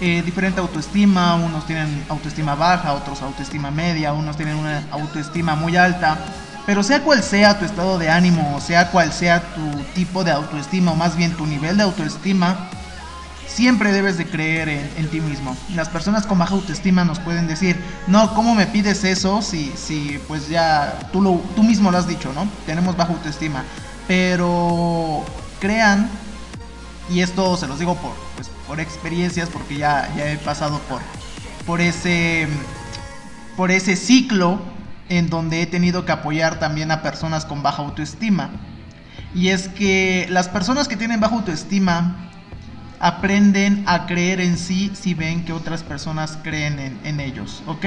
eh, 0.00 0.22
diferente 0.24 0.60
autoestima, 0.60 1.34
unos 1.36 1.66
tienen 1.66 2.04
autoestima 2.08 2.54
baja, 2.54 2.92
otros 2.92 3.22
autoestima 3.22 3.70
media, 3.70 4.12
unos 4.12 4.36
tienen 4.36 4.56
una 4.56 4.84
autoestima 4.90 5.54
muy 5.54 5.76
alta. 5.76 6.18
Pero 6.66 6.82
sea 6.82 7.02
cual 7.02 7.22
sea 7.22 7.58
tu 7.58 7.64
estado 7.64 7.98
de 7.98 8.10
ánimo, 8.10 8.60
sea 8.60 8.90
cual 8.90 9.10
sea 9.10 9.40
tu 9.54 9.70
tipo 9.94 10.22
de 10.22 10.32
autoestima, 10.32 10.92
o 10.92 10.94
más 10.96 11.16
bien 11.16 11.32
tu 11.32 11.46
nivel 11.46 11.78
de 11.78 11.82
autoestima, 11.82 12.68
siempre 13.46 13.90
debes 13.90 14.18
de 14.18 14.26
creer 14.26 14.68
en, 14.68 15.08
ti 15.08 15.22
mismo. 15.22 15.56
Las 15.74 15.88
personas 15.88 16.26
con 16.26 16.38
baja 16.38 16.54
autoestima 16.54 17.04
nos 17.04 17.18
pueden 17.20 17.48
decir, 17.48 17.82
no, 18.06 18.34
¿cómo 18.34 18.54
me 18.54 18.66
pides 18.66 19.02
eso 19.02 19.40
si, 19.40 19.72
si 19.76 20.20
pues 20.28 20.48
ya 20.48 20.98
tú, 21.10 21.42
tú 21.56 21.62
mismo 21.62 21.90
lo 21.90 21.96
has 21.96 22.06
dicho, 22.06 22.32
¿no? 22.34 22.46
Tenemos 22.66 22.96
baja 22.98 23.14
autoestima. 23.14 23.64
Pero 24.08 25.24
crean, 25.60 26.10
y 27.08 27.20
esto 27.20 27.56
se 27.56 27.68
los 27.68 27.78
digo 27.78 27.94
por, 27.96 28.12
pues, 28.34 28.50
por 28.66 28.80
experiencias, 28.80 29.48
porque 29.48 29.76
ya, 29.76 30.12
ya 30.16 30.32
he 30.32 30.38
pasado 30.38 30.80
por, 30.88 31.00
por, 31.64 31.80
ese, 31.80 32.48
por 33.56 33.70
ese 33.70 33.94
ciclo 33.94 34.60
en 35.08 35.30
donde 35.30 35.62
he 35.62 35.66
tenido 35.66 36.04
que 36.04 36.12
apoyar 36.12 36.58
también 36.58 36.90
a 36.90 37.02
personas 37.02 37.44
con 37.44 37.62
baja 37.62 37.82
autoestima. 37.82 38.50
Y 39.34 39.48
es 39.48 39.68
que 39.68 40.26
las 40.30 40.48
personas 40.48 40.88
que 40.88 40.96
tienen 40.96 41.20
baja 41.20 41.36
autoestima 41.36 42.28
aprenden 43.00 43.84
a 43.86 44.06
creer 44.06 44.40
en 44.40 44.58
sí 44.58 44.90
si 44.94 45.14
ven 45.14 45.44
que 45.44 45.52
otras 45.52 45.82
personas 45.82 46.38
creen 46.42 46.98
en, 47.04 47.20
ellos, 47.20 47.62
¿ok? 47.66 47.86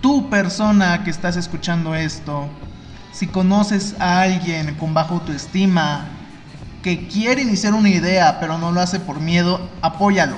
Tú 0.00 0.30
persona 0.30 1.02
que 1.04 1.10
estás 1.10 1.36
escuchando 1.36 1.94
esto, 1.94 2.48
si 3.12 3.26
conoces 3.26 3.94
a 3.98 4.22
alguien 4.22 4.74
con 4.76 4.94
baja 4.94 5.14
autoestima, 5.14 6.06
que 6.82 7.08
quiere 7.08 7.42
iniciar 7.42 7.74
una 7.74 7.90
idea 7.90 8.38
pero 8.40 8.58
no 8.58 8.72
lo 8.72 8.80
hace 8.80 9.00
por 9.00 9.20
miedo, 9.20 9.68
apóyalo. 9.82 10.36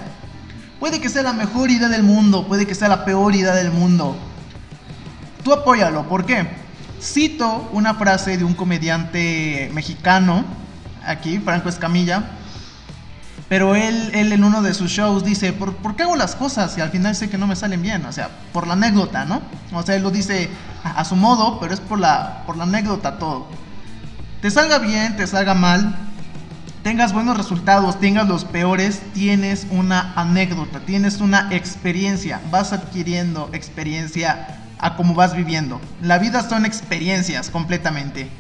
Puede 0.81 1.00
que 1.00 1.09
sea 1.09 1.23
la 1.23 1.33
mejor 1.33 1.71
idea 1.71 1.88
del 1.88 2.02
mundo, 2.02 2.47
puede 2.47 2.67
que 2.67 2.75
sea 2.75 2.88
la 2.88 3.05
peor 3.05 3.35
idea 3.35 3.55
del 3.55 3.71
mundo, 3.71 4.17
Tú 5.43 5.52
apóyalo, 5.52 6.09
¿por 6.09 6.25
qué? 6.25 6.47
Cito 7.00 7.69
una 7.73 7.95
frase 7.95 8.38
de 8.38 8.45
un 8.45 8.55
comediante 8.55 9.71
mexicano, 9.75 10.45
aquí, 11.05 11.41
Franco 11.41 11.69
Escamilla, 11.69 12.23
pero 13.52 13.76
él, 13.76 14.12
él 14.14 14.32
en 14.32 14.44
uno 14.44 14.62
de 14.62 14.73
sus 14.73 14.90
shows 14.90 15.25
dice, 15.25 15.52
¿por, 15.52 15.94
qué 15.94 16.04
hago 16.04 16.16
las 16.16 16.35
cosas 16.35 16.78
y 16.78 16.80
al 16.80 16.88
final 16.88 17.14
sé 17.14 17.28
que 17.28 17.37
no 17.37 17.47
me 17.47 17.54
salen 17.54 17.82
bien? 17.82 18.02
O 18.06 18.11
sea, 18.11 18.30
por 18.50 18.66
la 18.66 18.73
anécdota, 18.73 19.26
¿no? 19.26 19.42
O 19.75 19.82
sea, 19.82 19.94
él 19.94 20.02
lo 20.02 20.11
dice 20.11 20.49
a, 20.82 21.04
su 21.04 21.16
modo, 21.16 21.61
pero 21.61 21.75
es 21.75 21.80
por 21.80 21.99
la, 22.00 22.44
por 22.47 22.56
la 22.56 22.64
anécdota 22.64 23.18
todo. 23.18 23.47
Te 24.40 24.50
salga 24.50 24.78
bien, 24.78 25.18
te 25.18 25.26
salga 25.26 25.52
mal, 25.52 25.94
tengas 26.82 27.12
buenos 27.12 27.37
resultados, 27.37 28.00
tengas 28.00 28.26
los 28.26 28.47
peores, 28.47 29.02
tienes 29.12 29.66
una 29.68 30.14
anécdota, 30.16 30.80
tienes 30.80 31.21
una 31.21 31.49
experiencia, 31.50 32.40
vas 32.50 32.73
adquiriendo 32.73 33.50
experiencia 33.52 34.61
a 34.78 34.97
cómo 34.97 35.12
vas 35.12 35.37
viviendo. 35.37 35.78
La 36.00 36.18
vida 36.18 36.49
son 36.49 36.64
experiencias 36.64 37.50
completamente. 37.50 38.30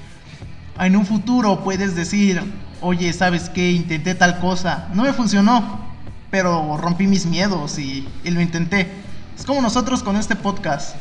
En 0.80 0.96
un 0.96 1.04
futuro 1.04 1.62
puedes 1.62 1.94
decir, 1.94 2.42
oye, 2.82 3.12
¿sabes 3.12 3.48
qué? 3.48 3.70
Intenté 3.70 4.14
tal 4.14 4.38
cosa, 4.38 4.88
no 4.92 5.04
me 5.04 5.12
funcionó, 5.12 5.80
pero 6.30 6.76
rompí 6.76 7.06
mis 7.06 7.24
miedos 7.26 7.78
y, 7.78 8.06
lo 8.24 8.40
intenté. 8.40 8.88
Es 9.38 9.46
como 9.46 9.62
nosotros 9.62 10.02
con 10.02 10.16
este 10.16 10.36
podcast. 10.36 10.96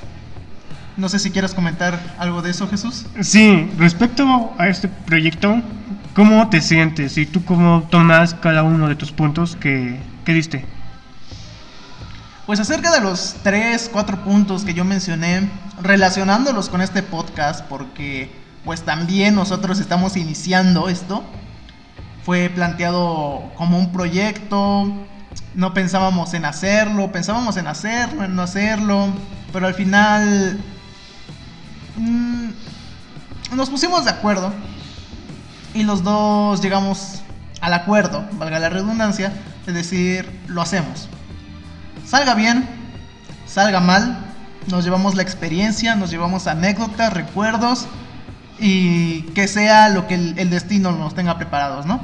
No 0.98 1.10
sé 1.10 1.20
si 1.20 1.32
quieres 1.32 1.54
comentar 1.54 2.00
algo 2.20 2.42
de 2.42 2.52
eso, 2.52 2.68
Jesús. 2.68 3.06
Sí, 3.22 3.70
respecto 3.78 4.54
a 4.58 4.68
este 4.68 4.88
proyecto, 4.88 5.62
¿cómo 6.16 6.50
te 6.50 6.62
sientes 6.62 7.18
y 7.18 7.26
tú 7.26 7.44
cómo 7.44 7.88
tomas 7.90 8.34
cada 8.36 8.64
uno 8.64 8.88
de 8.88 8.96
tus 8.96 9.12
puntos 9.12 9.56
que, 9.56 10.00
que 10.26 10.34
diste? 10.34 10.66
Pues 12.46 12.60
acerca 12.60 12.92
de 12.92 13.02
los 13.02 13.36
tres, 13.44 13.90
cuatro 13.92 14.24
puntos 14.24 14.64
que 14.64 14.74
yo 14.74 14.84
mencioné, 14.84 15.50
relacionándolos 15.82 16.70
con 16.70 16.82
este 16.82 17.02
podcast, 17.02 17.66
porque 17.66 18.30
pues 18.66 18.84
también 18.84 19.36
nosotros 19.36 19.80
estamos 19.80 20.18
iniciando 20.18 20.90
esto, 20.90 21.24
fue 22.25 22.50
planteado 22.50 23.51
como 23.56 23.78
un 23.78 23.92
proyecto, 23.92 24.92
no 25.56 25.74
pensábamos 25.74 26.34
en 26.34 26.46
hacerlo, 26.46 27.12
pensábamos 27.12 27.58
en 27.58 27.68
hacerlo, 27.68 28.24
en 28.24 28.36
no 28.36 28.44
hacerlo, 28.44 29.08
pero 29.51 29.68
al 29.68 29.74
final 29.74 30.60
mmm, 31.98 32.50
nos 33.56 33.70
pusimos 33.70 34.06
de 34.06 34.12
acuerdo 34.12 34.54
y 35.74 35.84
los 35.84 36.04
dos 36.04 36.62
llegamos 36.62 37.22
al 37.62 37.74
acuerdo, 37.74 38.25
valga 38.34 38.60
la 38.60 38.70
redundancia, 38.70 39.34
es 39.68 39.74
decir, 39.74 40.30
lo 40.48 40.62
hacemos. 40.62 41.08
Salga 42.06 42.34
bien, 42.34 42.68
salga 43.46 43.80
mal, 43.80 44.18
nos 44.68 44.84
llevamos 44.84 45.16
la 45.16 45.22
experiencia, 45.22 45.96
nos 45.96 46.12
llevamos 46.12 46.48
anécdotas, 46.48 47.13
recuerdos 47.13 47.88
y 48.60 49.24
que 49.34 49.48
sea 49.48 49.90
lo 49.90 50.08
que 50.08 50.16
el, 50.16 50.50
destino 50.50 50.92
nos 50.92 51.16
tenga 51.16 51.38
preparados, 51.38 51.86
¿no? 51.86 52.01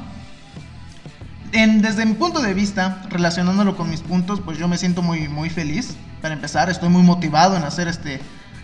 Desde 1.51 2.05
mi 2.05 2.13
punto 2.13 2.41
de 2.41 2.53
vista, 2.53 3.01
relacionándolo 3.09 3.75
con 3.75 3.89
mis 3.89 4.01
puntos, 4.01 4.41
pues 4.41 4.57
yo 4.57 4.67
me 4.67 4.77
siento 4.77 5.01
muy, 5.01 5.27
muy 5.27 5.49
feliz. 5.49 5.95
Para 6.21 6.33
empezar, 6.33 6.69
estoy 6.69 6.89
muy 6.89 7.03
motivado 7.03 7.55
en 7.55 7.63
hacer 7.63 7.87
este, 7.87 8.19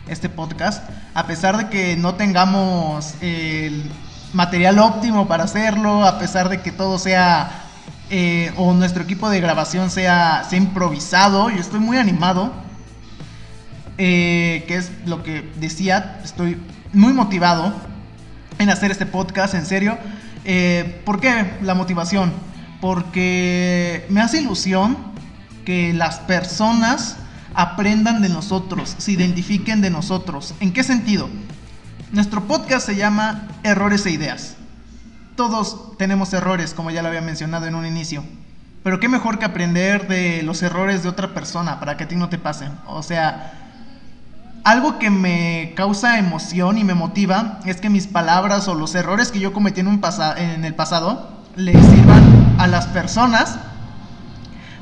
este 0.07 0.29
podcast. 0.29 0.83
A 1.13 1.25
pesar 1.27 1.57
de 1.57 1.69
que 1.69 1.95
no 1.95 2.15
tengamos 2.15 3.13
el 3.21 3.89
material 4.33 4.79
óptimo 4.79 5.27
para 5.27 5.43
hacerlo, 5.43 6.05
a 6.05 6.19
pesar 6.19 6.49
de 6.49 6.61
que 6.61 6.71
todo 6.71 6.99
sea 6.99 7.63
eh, 8.09 8.51
o 8.57 8.73
nuestro 8.73 9.03
equipo 9.03 9.29
de 9.29 9.39
grabación 9.39 9.89
sea, 9.89 10.45
sea 10.49 10.57
improvisado. 10.57 11.49
Yo 11.49 11.59
estoy 11.59 11.79
muy 11.79 11.97
animado. 11.97 12.51
Eh, 13.97 14.65
que 14.67 14.75
es 14.75 14.91
lo 15.05 15.23
que 15.23 15.49
decía. 15.57 16.19
Estoy 16.23 16.57
muy 16.93 17.13
motivado 17.13 17.73
en 18.59 18.69
hacer 18.69 18.91
este 18.91 19.05
podcast, 19.05 19.53
en 19.53 19.65
serio. 19.65 19.97
Eh, 20.45 21.01
¿Por 21.05 21.19
qué 21.19 21.53
la 21.61 21.75
motivación? 21.75 22.33
Porque 22.83 24.05
me 24.09 24.19
hace 24.19 24.41
ilusión 24.41 24.97
que 25.63 25.93
las 25.93 26.19
personas 26.19 27.15
aprendan 27.55 28.21
de 28.21 28.27
nosotros, 28.27 28.95
se 28.97 29.13
identifiquen 29.13 29.79
de 29.79 29.89
nosotros. 29.89 30.53
¿En 30.59 30.73
qué 30.73 30.83
sentido? 30.83 31.29
Nuestro 32.11 32.43
podcast 32.43 32.85
se 32.85 32.97
llama 32.97 33.47
Errores 33.63 34.05
e 34.05 34.11
Ideas. 34.11 34.57
Todos 35.37 35.97
tenemos 35.97 36.33
errores, 36.33 36.73
como 36.73 36.91
ya 36.91 37.01
lo 37.01 37.07
había 37.07 37.21
mencionado 37.21 37.67
en 37.67 37.75
un 37.75 37.85
inicio. 37.85 38.25
Pero 38.83 38.99
qué 38.99 39.07
mejor 39.07 39.39
que 39.39 39.45
aprender 39.45 40.09
de 40.09 40.43
los 40.43 40.61
errores 40.61 41.03
de 41.03 41.07
otra 41.07 41.33
persona 41.33 41.79
para 41.79 41.95
que 41.95 42.03
a 42.03 42.07
ti 42.09 42.17
no 42.17 42.27
te 42.27 42.37
pasen. 42.37 42.73
O 42.85 43.01
sea, 43.01 43.53
algo 44.65 44.99
que 44.99 45.09
me 45.09 45.71
causa 45.77 46.19
emoción 46.19 46.77
y 46.77 46.83
me 46.83 46.95
motiva 46.95 47.61
es 47.63 47.79
que 47.79 47.89
mis 47.89 48.07
palabras 48.07 48.67
o 48.67 48.75
los 48.75 48.93
errores 48.93 49.31
que 49.31 49.39
yo 49.39 49.53
cometí 49.53 49.79
en, 49.79 49.87
un 49.87 50.01
en 50.35 50.65
el 50.65 50.75
pasado 50.75 51.31
le 51.55 51.71
sirvan 51.71 52.32
a 52.57 52.67
las 52.67 52.87
personas 52.87 53.57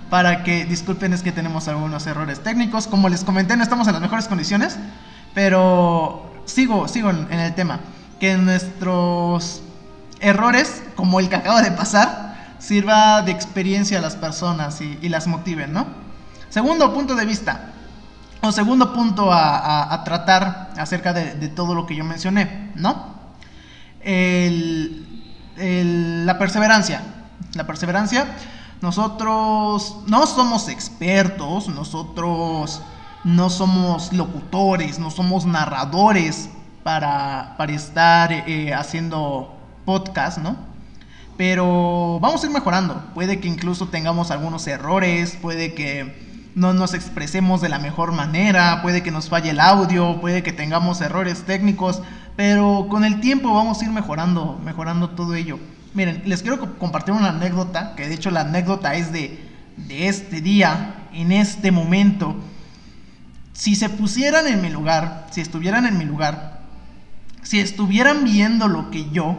para 0.10 0.44
que, 0.44 0.66
disculpen, 0.66 1.14
es 1.14 1.24
que 1.24 1.32
tenemos 1.32 1.68
algunos 1.68 2.06
errores 2.08 2.42
técnicos. 2.42 2.88
Como 2.88 3.10
les 3.10 3.24
comenté, 3.24 3.56
no 3.56 3.64
estamos 3.64 3.88
en 3.88 3.94
las 3.94 4.02
mejores 4.02 4.28
condiciones, 4.28 4.78
pero 5.34 6.30
sigo, 6.46 6.88
sigo 6.88 7.10
en 7.10 7.40
el 7.40 7.56
tema. 7.56 7.80
Que 8.20 8.38
nuestros 8.38 9.62
errores 10.22 10.84
como 10.96 11.20
el 11.20 11.30
que 11.30 11.36
acaba 11.36 11.62
de 11.62 11.72
pasar 11.72 12.32
sirva 12.62 13.24
de 13.24 13.32
experiencia 13.32 13.98
a 13.98 14.02
las 14.02 14.16
personas 14.16 14.80
y, 14.82 15.10
las 15.10 15.28
motiven, 15.28 15.74
¿no? 15.74 15.88
Segundo 16.50 16.94
punto 16.94 17.16
de 17.16 17.26
vista, 17.26 17.72
o 18.42 18.52
segundo 18.52 18.94
punto 18.94 19.32
a, 19.34 20.02
tratar 20.06 20.72
acerca 20.78 21.12
de, 21.14 21.48
todo 21.50 21.74
lo 21.74 21.86
que 21.86 21.96
yo 21.96 22.04
mencioné, 22.04 22.72
¿no? 22.76 23.20
la 25.56 26.38
perseverancia. 26.38 27.02
La 27.54 27.66
perseverancia, 27.68 28.28
nosotros 28.82 29.98
no 30.08 30.26
somos 30.26 30.68
expertos, 30.68 31.68
nosotros 31.70 32.82
no 33.24 33.50
somos 33.50 34.12
locutores, 34.14 34.98
no 34.98 35.12
somos 35.12 35.46
narradores 35.46 36.50
para, 36.84 37.56
para 37.58 37.74
estar 37.74 38.32
eh, 38.32 38.74
haciendo 38.74 39.56
podcast, 39.86 40.40
¿no? 40.40 40.56
Pero 41.38 42.20
vamos 42.20 42.44
a 42.44 42.48
ir 42.48 42.52
mejorando. 42.52 43.04
Puede 43.14 43.40
que 43.40 43.48
incluso 43.48 43.88
tengamos 43.88 44.32
algunos 44.32 44.66
errores, 44.68 45.38
puede 45.42 45.74
que 45.74 46.50
no 46.56 46.74
nos 46.74 46.94
expresemos 46.94 47.62
de 47.62 47.70
la 47.70 47.80
mejor 47.80 48.12
manera, 48.12 48.82
puede 48.82 49.04
que 49.04 49.12
nos 49.12 49.30
falle 49.30 49.52
el 49.52 49.60
audio, 49.60 50.20
puede 50.20 50.44
que 50.44 50.52
tengamos 50.52 51.02
errores 51.02 51.44
técnicos, 51.44 52.02
pero 52.36 52.88
con 52.90 53.06
el 53.06 53.22
tiempo 53.22 53.54
vamos 53.54 53.82
a 53.82 53.86
ir 53.86 53.92
mejorando, 53.92 54.60
mejorando 54.64 55.12
todo 55.12 55.36
ello. 55.36 55.60
Miren, 55.94 56.24
les 56.26 56.42
quiero 56.42 56.78
compartir 56.78 57.14
una 57.14 57.30
anécdota, 57.30 57.96
que 57.96 58.08
de 58.08 58.14
hecho 58.14 58.32
la 58.32 58.42
anécdota 58.42 58.96
es 58.96 59.12
de, 59.12 59.40
de 59.76 60.08
este 60.08 60.42
día, 60.42 60.96
en 61.14 61.32
este 61.32 61.72
momento. 61.72 62.36
Si 63.54 63.76
se 63.76 63.90
pusieran 63.90 64.48
en 64.48 64.62
mi 64.62 64.70
lugar, 64.70 65.28
si 65.32 65.42
estuvieran 65.42 65.86
en 65.86 65.98
mi 65.98 66.06
lugar, 66.06 66.62
si 67.44 67.60
estuvieran 67.60 68.24
viendo 68.24 68.68
lo 68.68 68.90
que 68.92 69.10
yo 69.10 69.38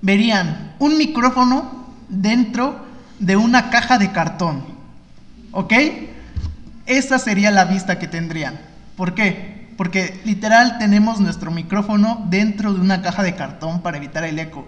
verían 0.00 0.74
un 0.78 0.96
micrófono 0.96 1.86
dentro 2.08 2.86
de 3.18 3.36
una 3.36 3.70
caja 3.70 3.98
de 3.98 4.12
cartón. 4.12 4.64
¿Ok? 5.52 5.74
Esa 6.86 7.18
sería 7.18 7.50
la 7.50 7.66
vista 7.66 7.98
que 7.98 8.08
tendrían. 8.08 8.58
¿Por 8.96 9.14
qué? 9.14 9.68
Porque 9.76 10.20
literal 10.24 10.78
tenemos 10.78 11.20
nuestro 11.20 11.50
micrófono 11.50 12.26
dentro 12.30 12.72
de 12.72 12.80
una 12.80 13.02
caja 13.02 13.22
de 13.22 13.34
cartón 13.34 13.82
para 13.82 13.98
evitar 13.98 14.24
el 14.24 14.38
eco. 14.38 14.66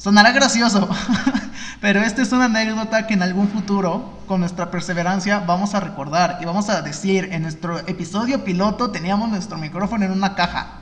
Sonará 0.00 0.32
gracioso, 0.32 0.88
pero 1.82 2.00
esta 2.00 2.22
es 2.22 2.32
una 2.32 2.46
anécdota 2.46 3.06
que 3.06 3.12
en 3.12 3.22
algún 3.22 3.48
futuro, 3.48 4.18
con 4.26 4.40
nuestra 4.40 4.70
perseverancia, 4.70 5.40
vamos 5.40 5.74
a 5.74 5.80
recordar 5.80 6.38
y 6.40 6.46
vamos 6.46 6.70
a 6.70 6.80
decir, 6.80 7.28
en 7.32 7.42
nuestro 7.42 7.80
episodio 7.80 8.42
piloto 8.42 8.92
teníamos 8.92 9.28
nuestro 9.28 9.58
micrófono 9.58 10.06
en 10.06 10.12
una 10.12 10.34
caja. 10.34 10.78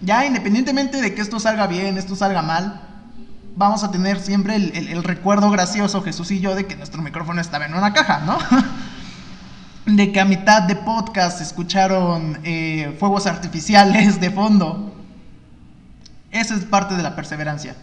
Ya 0.00 0.24
independientemente 0.26 1.02
de 1.02 1.12
que 1.12 1.22
esto 1.22 1.40
salga 1.40 1.66
bien, 1.66 1.98
esto 1.98 2.14
salga 2.14 2.40
mal, 2.40 2.82
vamos 3.56 3.82
a 3.82 3.90
tener 3.90 4.20
siempre 4.20 4.54
el, 4.54 5.02
recuerdo 5.02 5.50
gracioso, 5.50 6.00
Jesús 6.00 6.30
y 6.30 6.38
yo, 6.38 6.54
de 6.54 6.66
que 6.66 6.76
nuestro 6.76 7.02
micrófono 7.02 7.40
estaba 7.40 7.66
en 7.66 7.74
una 7.74 7.92
caja, 7.92 8.20
¿no? 8.20 8.38
de 9.92 10.12
que 10.12 10.20
a 10.20 10.24
mitad 10.24 10.62
de 10.62 10.76
podcast 10.76 11.40
escucharon 11.40 12.38
eh, 12.44 12.94
fuegos 13.00 13.26
artificiales 13.26 14.20
de 14.20 14.30
fondo. 14.30 14.94
Esa 16.30 16.54
es 16.54 16.64
parte 16.64 16.94
de 16.94 17.02
la 17.02 17.16
perseverancia 17.16 17.74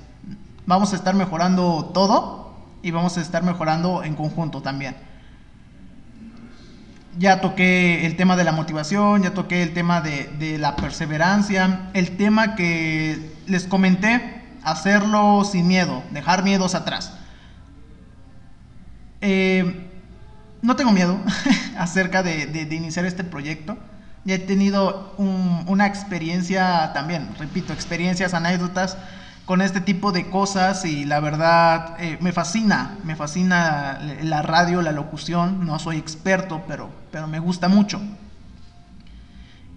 vamos 0.65 0.93
a 0.93 0.95
estar 0.95 1.15
mejorando 1.15 1.91
todo 1.93 2.53
y 2.83 2.91
vamos 2.91 3.17
a 3.17 3.21
estar 3.21 3.43
mejorando 3.43 4.03
en 4.03 4.15
conjunto 4.15 4.61
también. 4.61 4.95
Ya 7.17 7.41
toqué 7.41 8.05
el 8.05 8.15
tema 8.15 8.37
de 8.37 8.43
la 8.43 8.53
motivación, 8.53 9.23
ya 9.23 9.33
toqué 9.33 9.63
el 9.63 9.73
tema 9.73 10.01
de, 10.01 10.57
la 10.57 10.75
perseverancia, 10.75 11.89
el 11.93 12.15
tema 12.15 12.55
que 12.55 13.35
les 13.47 13.67
comenté, 13.67 14.41
hacerlo 14.63 15.43
sin 15.43 15.67
miedo, 15.67 16.03
dejar 16.11 16.43
miedos 16.43 16.73
atrás. 16.73 17.13
Eh, 19.19 19.89
no 20.61 20.75
tengo 20.75 20.91
miedo 20.91 21.19
acerca 21.77 22.23
de, 22.23 22.67
iniciar 22.71 23.05
este 23.05 23.23
proyecto. 23.23 23.77
Ya 24.23 24.35
he 24.35 24.39
tenido 24.39 25.15
una 25.17 25.87
experiencia 25.87 26.93
también, 26.93 27.29
repito, 27.39 27.73
experiencias, 27.73 28.33
anécdotas 28.33 28.97
con 29.45 29.61
este 29.61 29.81
tipo 29.81 30.11
de 30.11 30.29
cosas 30.29 30.85
y 30.85 31.05
la 31.05 31.19
verdad 31.19 31.95
eh, 31.99 32.17
me 32.21 32.31
fascina, 32.31 32.97
me 33.03 33.15
fascina 33.15 33.99
la 34.21 34.41
radio, 34.41 34.81
la 34.81 34.91
locución, 34.91 35.65
no 35.65 35.79
soy 35.79 35.97
experto, 35.97 36.63
pero, 36.67 36.89
pero 37.11 37.27
me 37.27 37.39
gusta 37.39 37.67
mucho. 37.67 38.01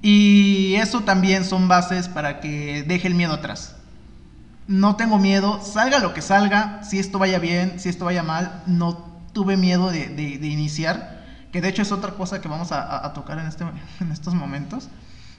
Y 0.02 0.74
eso 0.74 1.00
también 1.00 1.44
son 1.44 1.66
bases 1.66 2.08
para 2.08 2.40
que 2.40 2.84
deje 2.86 3.08
el 3.08 3.14
miedo 3.14 3.32
atrás. 3.32 3.76
No 4.66 4.96
tengo 4.96 5.18
miedo, 5.18 5.62
salga 5.62 5.98
lo 5.98 6.12
que 6.12 6.20
salga, 6.20 6.82
si 6.84 6.98
esto 6.98 7.18
vaya 7.18 7.38
bien, 7.38 7.80
si 7.80 7.88
esto 7.88 8.04
vaya 8.04 8.22
mal, 8.22 8.62
no 8.66 8.98
tuve 9.32 9.56
miedo 9.56 9.90
de, 9.90 10.38
iniciar, 10.42 11.22
que 11.52 11.60
de 11.60 11.68
hecho 11.68 11.82
es 11.82 11.90
otra 11.90 12.12
cosa 12.12 12.40
que 12.40 12.48
vamos 12.48 12.70
a, 12.70 13.12
tocar 13.14 13.38
en, 13.38 13.46
este, 13.46 13.64
en 14.00 14.12
estos 14.12 14.34
momentos. 14.34 14.88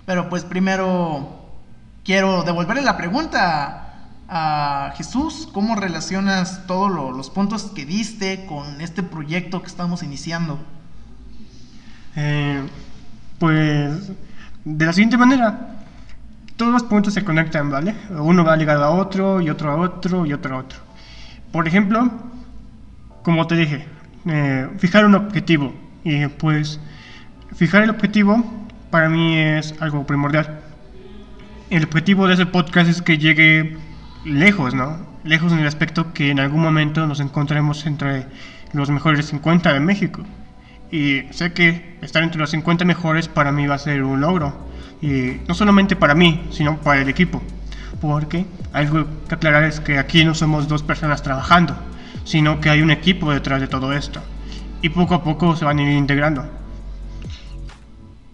Pero 0.06 0.30
pues 0.30 0.44
primero 0.44 1.46
quiero 2.04 2.44
devolverle 2.44 2.82
la 2.82 2.98
pregunta 2.98 3.85
a 4.28 4.94
Jesús, 4.98 5.48
¿cómo 5.54 5.76
relacionas 5.76 6.66
todos 6.66 7.16
los 7.16 7.30
puntos 7.30 7.72
que 7.76 7.86
diste 7.86 8.46
con 8.46 8.82
este 8.82 9.04
proyecto 9.04 9.62
que 9.62 9.68
estamos 9.68 10.04
iniciando? 10.04 10.60
Eh, 12.16 12.62
pues 13.38 14.12
de 14.64 14.86
la 14.86 14.94
siguiente 14.94 15.18
manera, 15.18 15.76
todos 16.56 16.72
los 16.72 16.84
puntos 16.84 17.14
se 17.14 17.24
conectan, 17.24 17.70
¿vale? 17.70 17.96
Uno 18.10 18.44
va 18.44 18.56
ligado 18.56 18.84
a 18.84 18.90
otro 18.90 19.42
y 19.42 19.50
otro 19.50 19.72
a 19.72 19.76
otro 19.76 20.26
y 20.26 20.34
otro 20.34 20.56
a 20.56 20.60
otro. 20.60 20.80
Por 21.52 21.68
ejemplo, 21.68 22.10
como 23.24 23.46
te 23.48 23.56
dije, 23.56 23.86
eh, 24.26 24.70
fijar 24.80 25.06
un 25.06 25.16
objetivo. 25.16 25.74
Y 26.04 26.28
pues 26.28 26.80
fijar 27.56 27.84
el 27.84 27.90
objetivo 27.90 28.44
para 28.90 29.10
mí 29.10 29.38
es 29.38 29.76
algo 29.80 30.06
primordial. 30.06 30.62
El 31.70 31.84
objetivo 31.84 32.28
de 32.28 32.36
ese 32.36 32.46
podcast 32.46 32.90
es 32.90 33.02
que 33.02 33.18
llegue 33.18 33.78
lejos, 34.26 34.74
¿no? 34.74 34.98
Lejos 35.24 35.54
en 35.54 35.60
el 35.60 35.68
aspecto 35.68 36.12
que 36.14 36.32
en 36.32 36.40
algún 36.40 36.62
momento 36.62 37.08
nos 37.08 37.20
encontremos 37.20 37.86
entre 37.86 38.26
los 38.74 38.90
mejores 38.90 39.28
50 39.28 39.74
de 39.74 39.80
México. 39.80 40.24
Y 40.92 41.24
sé 41.32 41.54
que 41.54 41.98
estar 42.02 42.24
entre 42.24 42.40
los 42.40 42.50
50 42.50 42.86
mejores 42.86 43.28
para 43.28 43.52
mí 43.52 43.66
va 43.68 43.76
a 43.76 43.80
ser 43.80 44.04
un 44.04 44.22
logro. 44.22 44.54
Y 45.02 45.38
no 45.48 45.54
solamente 45.54 45.96
para 45.96 46.16
mí, 46.16 46.46
sino 46.52 46.78
para 46.78 47.02
el 47.02 47.10
equipo. 47.10 47.42
Porque 48.02 48.46
algo 48.74 49.06
que 49.28 49.36
aclarar 49.36 49.64
es 49.64 49.80
que 49.80 49.98
aquí 49.98 50.26
no 50.26 50.34
somos 50.36 50.68
dos 50.68 50.84
personas 50.84 51.24
trabajando, 51.24 51.76
sino 52.24 52.60
que 52.60 52.70
hay 52.70 52.82
un 52.82 52.92
equipo 52.92 53.32
detrás 53.32 53.62
de 53.62 53.68
todo 53.68 53.94
esto. 53.94 54.22
Y 54.82 54.90
poco 54.90 55.16
a 55.16 55.24
poco 55.24 55.56
se 55.56 55.66
van 55.66 55.80
a 55.80 55.84
ir 55.84 55.90
integrando. 55.90 56.46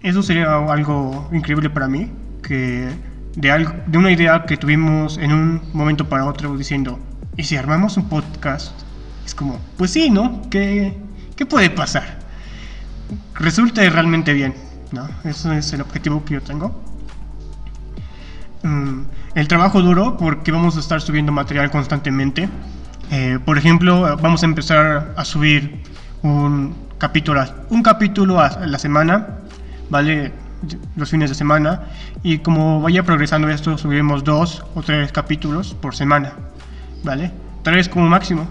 Eso 0.02 0.24
sería 0.24 0.56
algo 0.56 1.30
increíble 1.32 1.70
para 1.70 1.88
mí, 1.88 2.12
que 2.42 2.90
de, 3.36 3.52
algo, 3.52 3.74
de 3.88 3.98
una 3.98 4.12
idea 4.12 4.46
que 4.46 4.58
tuvimos 4.58 5.18
en 5.18 5.32
un 5.32 5.62
momento 5.74 6.08
para 6.08 6.26
otro 6.26 6.58
diciendo, 6.58 7.00
¿y 7.38 7.44
si 7.44 7.56
armamos 7.58 7.98
un 7.98 8.10
podcast? 8.10 8.74
Es 9.26 9.36
como, 9.36 9.60
pues 9.78 9.92
sí, 9.92 10.10
¿no? 10.10 10.42
¿Qué, 10.50 10.98
qué 11.36 11.46
puede 11.46 11.70
pasar? 11.70 12.20
Resulte 13.36 13.90
realmente 13.90 14.34
bien, 14.34 14.54
¿no? 14.92 15.08
Eso 15.24 15.52
es 15.54 15.72
el 15.74 15.82
objetivo 15.82 16.24
que 16.26 16.36
yo 16.36 16.42
tengo. 16.42 16.82
Mm, 18.64 19.02
el 19.36 19.48
trabajo 19.48 19.82
duro 19.82 20.18
porque 20.18 20.52
vamos 20.52 20.78
a 20.78 20.80
estar 20.80 21.02
subiendo 21.02 21.32
material 21.32 21.72
constantemente. 21.72 22.50
Eh, 23.10 23.40
por 23.44 23.58
ejemplo, 23.58 24.18
vamos 24.22 24.44
a 24.44 24.46
empezar 24.46 25.14
a 25.18 25.26
subir 25.26 25.84
un 26.22 26.76
capítulo, 26.98 27.44
un 27.70 27.82
capítulo 27.84 28.40
a 28.40 28.66
la 28.66 28.78
semana, 28.78 29.40
¿vale? 29.90 30.32
Los 30.96 31.10
fines 31.10 31.30
de 31.30 31.36
semana 31.36 31.88
y 32.24 32.40
como 32.40 32.82
vaya 32.82 33.04
progresando 33.04 33.50
esto 33.50 33.78
subiremos 33.78 34.24
dos 34.24 34.64
o 34.76 34.82
tres 34.82 35.12
capítulos 35.12 35.74
por 35.74 35.96
semana, 35.96 36.34
¿vale? 37.04 37.32
Tres 37.64 37.90
como 37.90 38.08
máximo, 38.08 38.48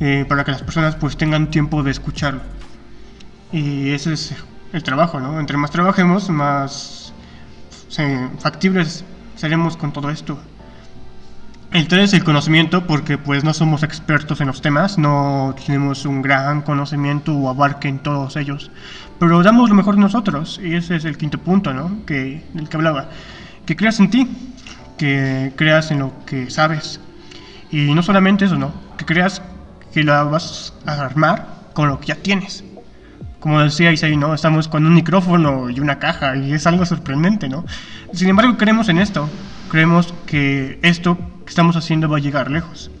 eh, 0.00 0.24
para 0.28 0.44
que 0.44 0.52
las 0.52 0.62
personas 0.62 0.96
pues 0.96 1.16
tengan 1.16 1.50
tiempo 1.50 1.82
de 1.82 1.90
escucharlo. 1.90 2.40
Y 3.52 3.90
ese 3.90 4.12
es 4.12 4.34
el 4.72 4.82
trabajo, 4.82 5.20
¿no? 5.20 5.40
Entre 5.40 5.56
más 5.56 5.70
trabajemos, 5.70 6.30
más 6.30 7.12
factibles 8.38 9.04
seremos 9.36 9.76
con 9.76 9.92
todo 9.92 10.10
esto. 10.10 10.38
El 11.72 11.86
tres, 11.86 12.12
el 12.14 12.24
conocimiento, 12.24 12.84
porque 12.84 13.16
pues 13.16 13.44
no 13.44 13.54
somos 13.54 13.84
expertos 13.84 14.40
en 14.40 14.48
los 14.48 14.60
temas, 14.60 14.98
no 14.98 15.54
tenemos 15.64 16.04
un 16.04 16.20
gran 16.20 16.62
conocimiento 16.62 17.32
o 17.32 17.48
abarque 17.48 17.86
en 17.86 18.00
todos 18.00 18.34
ellos, 18.36 18.72
pero 19.20 19.40
damos 19.44 19.68
lo 19.68 19.76
mejor 19.76 19.94
de 19.94 20.00
nosotros, 20.00 20.60
y 20.60 20.74
ese 20.74 20.96
es 20.96 21.04
el 21.04 21.16
quinto 21.16 21.38
punto, 21.38 21.72
¿no? 21.72 22.04
Que, 22.06 22.44
del 22.54 22.68
que 22.68 22.76
hablaba. 22.76 23.10
Que 23.66 23.76
creas 23.76 24.00
en 24.00 24.10
ti, 24.10 24.28
que 24.98 25.52
creas 25.54 25.92
en 25.92 26.00
lo 26.00 26.12
que 26.26 26.50
sabes, 26.50 27.00
y 27.70 27.94
no 27.94 28.02
solamente 28.02 28.46
eso, 28.46 28.56
¿no? 28.56 28.72
Que 28.98 29.04
creas 29.04 29.40
que 29.92 30.02
la 30.02 30.24
vas 30.24 30.74
a 30.86 30.94
armar 31.04 31.46
con 31.72 31.88
lo 31.88 32.00
que 32.00 32.08
ya 32.08 32.16
tienes. 32.16 32.64
Como 33.38 33.60
decía 33.60 33.92
Isaí, 33.92 34.16
¿no? 34.16 34.34
Estamos 34.34 34.66
con 34.66 34.84
un 34.86 34.94
micrófono 34.94 35.70
y 35.70 35.78
una 35.78 36.00
caja, 36.00 36.34
y 36.36 36.52
es 36.52 36.66
algo 36.66 36.84
sorprendente, 36.84 37.48
¿no? 37.48 37.64
Sin 38.12 38.28
embargo, 38.28 38.56
creemos 38.56 38.88
en 38.88 38.98
esto, 38.98 39.28
creemos 39.70 40.12
que 40.26 40.80
esto 40.82 41.16
estamos 41.50 41.74
haciendo 41.76 42.08
va 42.08 42.18
a 42.18 42.20
llegar 42.20 42.48
lejos. 42.48 42.92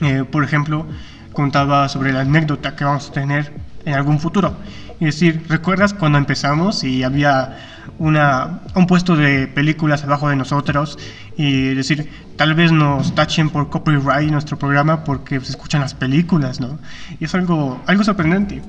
Eh, 0.00 0.24
por 0.30 0.44
ejemplo, 0.44 0.86
contaba 1.32 1.88
sobre 1.88 2.12
la 2.12 2.20
anécdota 2.20 2.76
que 2.76 2.84
vamos 2.84 3.10
a 3.10 3.12
tener 3.12 3.52
en 3.84 3.94
algún 3.94 4.20
futuro. 4.20 4.56
Es 5.00 5.16
decir, 5.16 5.44
¿recuerdas 5.48 5.92
cuando 5.92 6.16
empezamos 6.16 6.84
y 6.84 7.02
había 7.02 7.58
una, 7.98 8.60
un 8.76 8.86
puesto 8.86 9.16
de 9.16 9.48
películas 9.48 10.04
abajo 10.04 10.28
de 10.28 10.36
nosotros 10.36 10.96
y 11.36 11.74
decir, 11.74 12.08
tal 12.36 12.54
vez 12.54 12.70
nos 12.70 13.14
tachen 13.16 13.50
por 13.50 13.68
copyright 13.68 14.30
nuestro 14.30 14.56
programa 14.56 15.02
porque 15.02 15.40
se 15.40 15.50
escuchan 15.50 15.80
las 15.80 15.94
películas, 15.94 16.60
¿no? 16.60 16.78
Y 17.18 17.24
es 17.24 17.34
algo, 17.34 17.82
algo 17.86 18.04
sorprendente. 18.04 18.62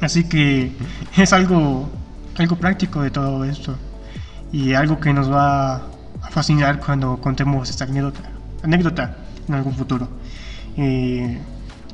Así 0.00 0.28
que 0.28 0.72
es 1.16 1.32
algo, 1.32 1.88
algo 2.36 2.56
práctico 2.56 3.00
de 3.00 3.12
todo 3.12 3.44
esto 3.44 3.76
y 4.52 4.74
algo 4.74 4.98
que 4.98 5.12
nos 5.12 5.32
va 5.32 5.82
fascinar 6.30 6.80
cuando 6.80 7.18
contemos 7.18 7.70
esta 7.70 7.84
anécdota, 7.84 8.20
anécdota 8.62 9.16
en 9.48 9.54
algún 9.54 9.74
futuro. 9.74 10.08
y 10.76 11.38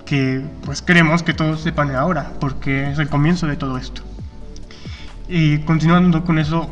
que 0.05 0.45
pues 0.65 0.83
queremos 0.83 1.23
que 1.23 1.33
todos 1.33 1.63
sepan 1.63 1.95
ahora, 1.95 2.33
porque 2.41 2.91
es 2.91 2.99
el 2.99 3.09
comienzo 3.09 3.47
de 3.47 3.57
todo 3.57 3.79
esto. 3.79 4.03
Y 5.29 5.59
continuando 5.61 6.25
con 6.25 6.39
eso, 6.39 6.69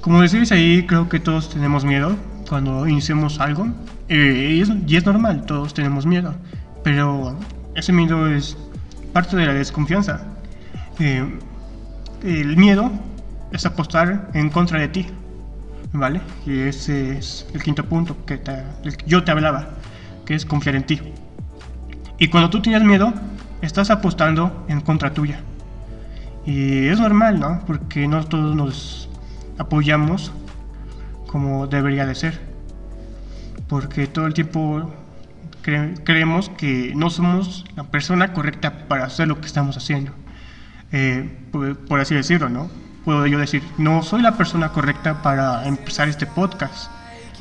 como 0.00 0.20
decís 0.22 0.52
ahí, 0.52 0.86
creo 0.86 1.08
que 1.08 1.18
todos 1.18 1.50
tenemos 1.50 1.84
miedo 1.84 2.16
cuando 2.48 2.86
iniciamos 2.86 3.40
algo. 3.40 3.66
y, 4.08 4.60
es, 4.60 4.70
y, 4.86 4.96
es, 4.96 5.06
normal, 5.06 5.44
todos 5.46 5.74
tenemos 5.74 6.06
miedo. 6.06 6.34
Pero 6.84 7.36
ese 7.74 7.92
miedo 7.92 8.26
es 8.28 8.56
parte 9.12 9.36
de 9.36 9.46
la 9.46 9.54
desconfianza. 9.54 10.20
el 11.00 12.56
miedo 12.56 12.92
es 13.50 13.66
apostar 13.66 14.30
en 14.34 14.50
contra 14.50 14.78
de 14.78 14.88
ti. 14.88 15.06
¿Vale? 15.92 16.20
Y 16.46 16.60
ese 16.60 17.18
es 17.18 17.46
el 17.54 17.62
quinto 17.62 17.84
punto 17.84 18.16
que 18.24 18.40
yo 19.06 19.24
te 19.24 19.30
hablaba, 19.30 19.70
que 20.24 20.34
es 20.34 20.46
confiar 20.46 20.76
en 20.76 20.84
ti. 20.84 21.00
Y 22.18 22.28
cuando 22.28 22.50
tú 22.50 22.62
tienes 22.62 22.82
miedo, 22.82 23.12
estás 23.62 23.90
apostando 23.90 24.64
en 24.68 24.80
contra 24.80 25.12
tuya. 25.12 25.40
Y 26.44 26.86
es 26.86 26.98
normal, 26.98 27.38
¿no? 27.38 27.62
Porque 27.66 28.08
no 28.08 28.24
todos 28.24 28.54
nos 28.56 29.08
apoyamos 29.58 30.32
como 31.26 31.66
debería 31.66 32.06
de 32.06 32.14
ser. 32.14 32.40
Porque 33.68 34.06
todo 34.06 34.26
el 34.26 34.34
tiempo 34.34 34.92
creemos 35.62 36.48
que 36.50 36.92
no 36.96 37.08
somos 37.10 37.64
la 37.76 37.84
persona 37.84 38.32
correcta 38.32 38.88
para 38.88 39.04
hacer 39.04 39.28
lo 39.28 39.40
que 39.40 39.46
estamos 39.46 39.76
haciendo. 39.76 40.12
Eh, 40.90 41.38
por, 41.50 42.00
así 42.00 42.14
decirlo, 42.14 42.48
¿no? 42.48 42.70
Puedo 43.04 43.26
yo 43.26 43.38
decir, 43.38 43.62
no 43.78 44.02
soy 44.02 44.22
la 44.22 44.36
persona 44.36 44.70
correcta 44.70 45.22
para 45.22 45.66
empezar 45.66 46.08
este 46.08 46.26
podcast. 46.26 46.90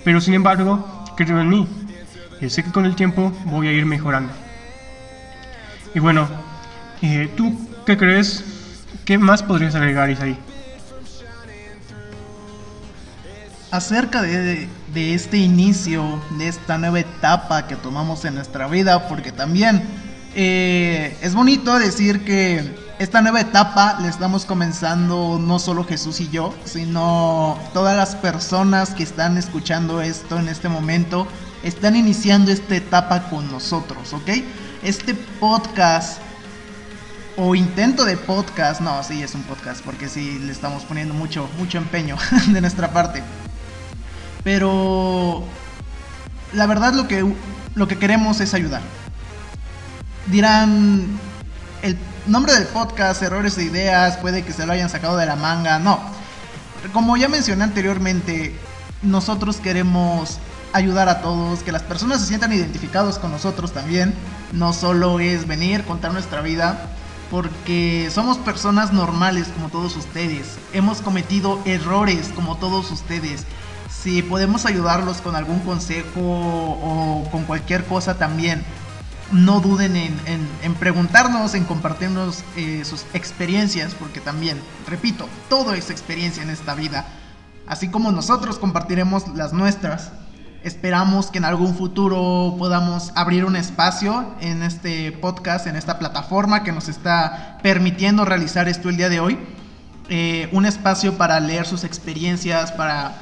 Pero 0.03 0.19
sin 0.19 0.33
embargo, 0.33 1.05
creo 1.15 1.39
en 1.39 1.49
mí. 1.49 1.67
Y 2.39 2.49
sé 2.49 2.63
que 2.63 2.71
con 2.71 2.85
el 2.85 2.95
tiempo 2.95 3.31
voy 3.45 3.67
a 3.67 3.71
ir 3.71 3.85
mejorando. 3.85 4.33
Y 5.93 5.99
bueno, 5.99 6.27
eh, 7.01 7.31
¿tú 7.37 7.69
qué 7.85 7.97
crees? 7.97 8.43
¿Qué 9.05 9.17
más 9.17 9.43
podrías 9.43 9.75
agregar, 9.75 10.09
Isaí? 10.09 10.37
acerca 13.71 14.21
de, 14.21 14.67
este 14.93 15.37
inicio, 15.37 16.21
de 16.37 16.49
esta 16.49 16.77
nueva 16.77 16.99
etapa 16.99 17.67
que 17.67 17.77
tomamos 17.77 18.25
en 18.25 18.35
nuestra 18.35 18.67
vida, 18.67 19.07
porque 19.07 19.31
también 19.31 19.81
eh, 20.35 21.17
es 21.21 21.33
bonito 21.33 21.79
decir 21.79 22.25
que 22.25 22.69
esta 23.01 23.19
nueva 23.23 23.41
etapa 23.41 23.97
la 23.99 24.09
estamos 24.09 24.45
comenzando 24.45 25.39
no 25.41 25.57
solo 25.57 25.83
Jesús 25.83 26.19
y 26.19 26.29
yo, 26.29 26.53
sino 26.65 27.57
todas 27.73 27.97
las 27.97 28.15
personas 28.15 28.91
que 28.91 29.01
están 29.01 29.39
escuchando 29.39 30.03
esto 30.03 30.37
en 30.37 30.47
este 30.47 30.69
momento, 30.69 31.27
están 31.63 31.95
iniciando 31.95 32.51
esta 32.51 32.75
etapa 32.75 33.23
con 33.31 33.51
nosotros, 33.51 34.13
¿ok? 34.13 34.29
Este 34.83 35.15
podcast 35.15 36.19
o 37.37 37.55
intento 37.55 38.05
de 38.05 38.17
podcast, 38.17 38.81
no, 38.81 39.01
sí 39.01 39.23
es 39.23 39.33
un 39.33 39.41
podcast 39.41 39.83
porque 39.83 40.07
sí 40.07 40.37
le 40.37 40.51
estamos 40.51 40.83
poniendo 40.83 41.15
mucho 41.15 41.49
mucho 41.57 41.79
empeño 41.79 42.17
de 42.49 42.61
nuestra 42.61 42.91
parte. 42.91 43.23
Pero 44.43 45.43
la 46.53 46.67
verdad 46.67 46.93
lo 46.93 47.07
que, 47.07 47.25
lo 47.73 47.87
que 47.87 47.97
queremos 47.97 48.41
es 48.41 48.53
ayudar. 48.53 48.83
Dirán, 50.27 51.07
el 51.81 51.97
nombre 52.27 52.53
del 52.53 52.65
podcast, 52.65 53.21
errores 53.21 53.55
de 53.55 53.63
ideas, 53.63 54.17
puede 54.17 54.43
que 54.43 54.53
se 54.53 54.65
lo 54.65 54.73
hayan 54.73 54.89
sacado 54.89 55.17
de 55.17 55.25
la 55.25 55.35
manga. 55.35 55.79
No. 55.79 55.99
Como 56.93 57.17
ya 57.17 57.27
mencioné 57.27 57.63
anteriormente, 57.63 58.55
nosotros 59.01 59.57
queremos 59.57 60.39
ayudar 60.73 61.09
a 61.09 61.21
todos, 61.21 61.63
que 61.63 61.71
las 61.71 61.83
personas 61.83 62.21
se 62.21 62.27
sientan 62.27 62.53
identificados 62.53 63.19
con 63.19 63.31
nosotros 63.31 63.71
también. 63.71 64.13
No 64.51 64.73
solo 64.73 65.19
es 65.19 65.47
venir, 65.47 65.83
contar 65.83 66.13
nuestra 66.13 66.41
vida, 66.41 66.89
porque 67.29 68.09
somos 68.13 68.37
personas 68.37 68.93
normales 68.93 69.47
como 69.55 69.69
todos 69.69 69.95
ustedes. 69.95 70.57
Hemos 70.73 71.01
cometido 71.01 71.59
errores 71.65 72.31
como 72.35 72.57
todos 72.57 72.91
ustedes 72.91 73.45
si 74.01 74.21
podemos 74.23 74.65
ayudarlos 74.65 75.17
con 75.17 75.35
algún 75.35 75.59
consejo 75.59 76.19
o 76.21 77.27
con 77.31 77.43
cualquier 77.43 77.85
cosa 77.85 78.17
también, 78.17 78.63
no 79.31 79.59
duden 79.59 79.95
en, 79.95 80.73
preguntarnos, 80.75 81.53
en 81.53 81.65
compartirnos 81.65 82.43
eh, 82.55 82.83
sus 82.85 83.05
experiencias, 83.13 83.95
porque 83.95 84.19
también, 84.19 84.59
repito, 84.87 85.27
todo 85.49 85.73
es 85.73 85.89
experiencia 85.89 86.43
en 86.43 86.49
esta 86.49 86.75
vida. 86.75 87.05
Así 87.67 87.89
como 87.89 88.11
nosotros 88.11 88.59
compartiremos 88.59 89.27
las 89.29 89.53
nuestras, 89.53 90.11
esperamos 90.63 91.27
que 91.27 91.37
en 91.37 91.45
algún 91.45 91.75
futuro 91.75 92.55
podamos 92.57 93.11
abrir 93.15 93.45
un 93.45 93.55
espacio 93.55 94.35
en 94.41 94.63
este 94.63 95.11
podcast, 95.11 95.67
en 95.67 95.75
esta 95.75 95.97
plataforma 95.97 96.63
que 96.63 96.71
nos 96.71 96.89
está 96.89 97.57
permitiendo 97.63 98.25
realizar 98.25 98.67
esto 98.67 98.89
el 98.89 98.97
día 98.97 99.09
de 99.09 99.19
hoy. 99.19 99.39
Eh, 100.09 100.49
un 100.51 100.65
espacio 100.65 101.17
para 101.17 101.39
leer 101.39 101.65
sus 101.65 101.83
experiencias, 101.83 102.71
para 102.73 103.13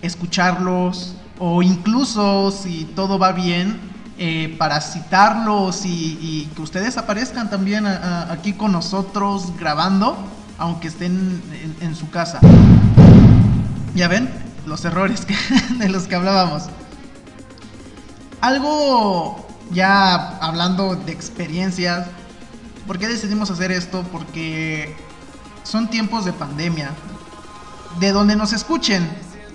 escucharlos 0.00 1.14
o 1.38 1.62
incluso 1.62 2.50
si 2.50 2.84
todo 2.84 3.18
va 3.18 3.32
bien 3.32 3.89
eh, 4.22 4.54
para 4.58 4.82
citarlos 4.82 5.86
y, 5.86 6.46
que 6.54 6.60
ustedes 6.60 6.98
aparezcan 6.98 7.48
también 7.48 7.86
aquí 7.86 8.52
con 8.52 8.70
nosotros 8.70 9.56
grabando 9.58 10.14
aunque 10.58 10.88
estén 10.88 11.42
en, 11.80 11.94
su 11.96 12.10
casa 12.10 12.38
ya 13.94 14.08
ven 14.08 14.30
los 14.66 14.84
errores 14.84 15.26
de 15.78 15.88
los 15.88 16.06
que 16.06 16.16
hablábamos 16.16 16.64
algo 18.42 19.48
ya 19.70 20.36
hablando 20.40 20.96
de 20.96 21.12
experiencias 21.12 22.06
¿por 22.86 22.98
qué 22.98 23.08
decidimos 23.08 23.50
hacer 23.50 23.72
esto? 23.72 24.04
porque 24.12 24.94
son 25.62 25.88
tiempos 25.88 26.26
de 26.26 26.34
pandemia 26.34 26.90
de 27.98 28.12
donde 28.12 28.36
nos 28.36 28.52
escuchen 28.52 29.08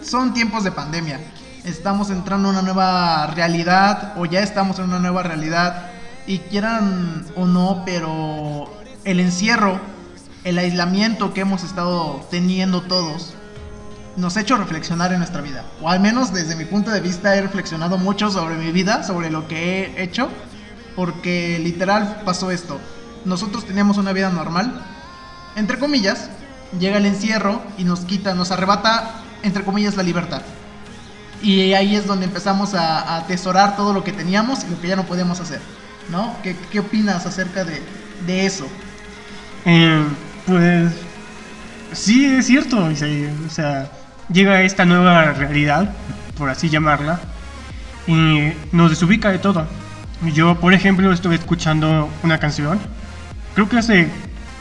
son 0.06 0.34
tiempos 0.34 0.64
de 0.64 0.72
pandemia. 0.72 1.20
Estamos 1.66 2.12
entrando 2.12 2.50
en 2.50 2.56
una 2.56 2.62
nueva 2.62 3.26
realidad 3.28 4.14
o 4.18 4.26
ya 4.26 4.42
estamos 4.42 4.78
en 4.78 4.86
una 4.86 5.00
nueva 5.00 5.24
realidad 5.24 5.88
y 6.28 6.38
quieran 6.38 7.26
o 7.36 7.48
no, 7.48 7.82
pero 7.84 8.72
el 9.04 9.20
encierro, 9.20 9.80
el 10.44 10.60
aislamiento 10.60 11.34
que 11.34 11.42
hemos 11.42 11.64
estado 11.64 12.24
teniendo 12.30 12.84
todos, 12.84 13.34
nos 14.16 14.38
ha 14.38 14.42
hecho 14.42 14.58
reflexionar 14.58 15.12
en 15.12 15.18
nuestra 15.18 15.42
vida. 15.42 15.66
O 15.82 15.90
al 15.90 16.00
menos 16.00 16.32
desde 16.32 16.56
mi 16.56 16.66
punto 16.66 16.92
de 16.92 17.02
vista 17.02 17.36
he 17.36 17.42
reflexionado 17.42 17.98
mucho 17.98 18.30
sobre 18.30 18.58
mi 18.58 18.72
vida, 18.72 19.04
sobre 19.04 19.32
lo 19.32 19.48
que 19.48 19.86
he 19.86 20.04
hecho, 20.04 20.30
porque 20.96 21.60
literal 21.60 22.22
pasó 22.24 22.52
esto. 22.52 22.80
Nosotros 23.26 23.66
teníamos 23.66 23.98
una 23.98 24.14
vida 24.14 24.30
normal, 24.30 24.84
entre 25.56 25.80
comillas, 25.80 26.30
llega 26.80 26.98
el 26.98 27.08
encierro 27.08 27.64
y 27.80 27.86
nos 27.86 28.02
quita, 28.02 28.36
nos 28.36 28.52
arrebata 28.52 29.24
entre 29.46 29.64
comillas, 29.64 29.96
la 29.96 30.04
libertad. 30.04 30.42
Y 31.42 31.74
ahí 31.74 31.96
es 31.96 32.08
donde 32.08 32.26
empezamos 32.26 32.74
a, 32.74 33.18
atesorar 33.18 33.76
todo 33.76 33.94
lo 33.94 34.04
que 34.04 34.12
teníamos 34.12 34.64
y 34.64 34.70
lo 34.70 34.82
que 34.82 34.88
ya 34.88 34.96
no 34.96 35.06
podíamos 35.06 35.40
hacer, 35.40 35.62
¿no? 36.10 36.36
¿Qué, 36.42 36.56
qué 36.72 36.80
opinas 36.80 37.26
acerca 37.26 37.64
de, 37.64 37.82
de 38.26 38.46
eso? 38.46 38.68
Eh, 39.66 40.04
pues 40.46 40.94
sí, 41.92 42.26
es 42.26 42.46
cierto, 42.46 42.86
o 42.86 43.50
sea, 43.50 43.90
llega 44.32 44.62
esta 44.62 44.86
nueva 44.86 45.34
realidad, 45.34 45.94
por 46.38 46.50
así 46.50 46.70
llamarla, 46.70 47.20
y 48.08 48.52
nos 48.72 48.92
desubica 48.92 49.32
de 49.32 49.40
todo. 49.40 49.68
Yo, 50.34 50.60
por 50.60 50.74
ejemplo, 50.74 51.12
estuve 51.12 51.36
escuchando 51.36 52.10
una 52.24 52.40
canción, 52.40 52.80
creo 53.54 53.68
que 53.68 53.78
hace, 53.78 54.10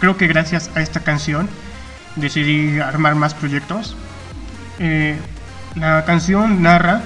creo 0.01 0.17
que 0.17 0.27
gracias 0.27 0.71
a 0.75 0.81
esta 0.81 1.01
canción 1.01 1.49
decidí 2.17 2.79
armar 2.81 3.15
más 3.15 3.35
proyectos 3.35 3.97
eh, 4.79 5.19
la 5.75 6.05
canción 6.05 6.63
narra, 6.63 7.03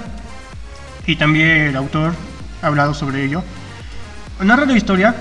y 1.07 1.17
también 1.17 1.49
el 1.49 1.77
autor 1.77 2.15
ha 2.63 2.67
hablado 2.67 2.95
sobre 2.95 3.25
ello, 3.25 3.43
narra 4.43 4.67
la 4.67 4.77
historia 4.77 5.15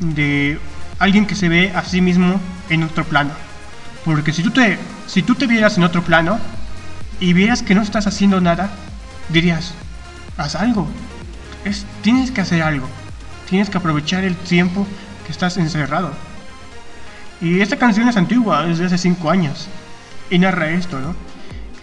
de 0.00 0.58
alguien 0.98 1.26
que 1.26 1.34
se 1.34 1.48
ve 1.48 1.72
a 1.74 1.82
sí 1.82 2.00
mismo 2.00 2.40
en 2.68 2.82
otro 2.82 3.04
plano. 3.04 3.30
Porque 4.04 4.32
si 4.32 4.42
tú 4.42 4.50
te, 4.50 4.78
si 5.06 5.22
tú 5.22 5.34
te 5.34 5.46
vieras 5.46 5.76
en 5.76 5.84
otro 5.84 6.02
plano 6.02 6.38
y 7.20 7.32
vieras 7.32 7.62
que 7.62 7.74
no 7.74 7.82
estás 7.82 8.06
haciendo 8.06 8.40
nada, 8.40 8.70
dirías, 9.28 9.74
haz 10.36 10.54
algo. 10.54 10.88
Es, 11.64 11.84
tienes 12.02 12.30
que 12.30 12.40
hacer 12.40 12.62
algo. 12.62 12.88
Tienes 13.48 13.68
que 13.68 13.78
aprovechar 13.78 14.24
el 14.24 14.36
tiempo 14.36 14.86
que 15.26 15.32
estás 15.32 15.56
encerrado. 15.56 16.12
Y 17.40 17.60
esta 17.60 17.76
canción 17.76 18.08
es 18.08 18.16
antigua, 18.16 18.66
es 18.68 18.78
de 18.78 18.86
hace 18.86 18.98
5 18.98 19.30
años. 19.30 19.68
Y 20.30 20.38
narra 20.38 20.70
esto, 20.70 21.00
¿no? 21.00 21.14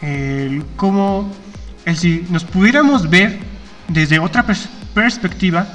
El 0.01 0.63
cómo, 0.75 1.31
el 1.85 1.97
si 1.97 2.25
nos 2.29 2.43
pudiéramos 2.43 3.09
ver 3.09 3.39
desde 3.87 4.19
otra 4.19 4.45
perspectiva, 4.93 5.67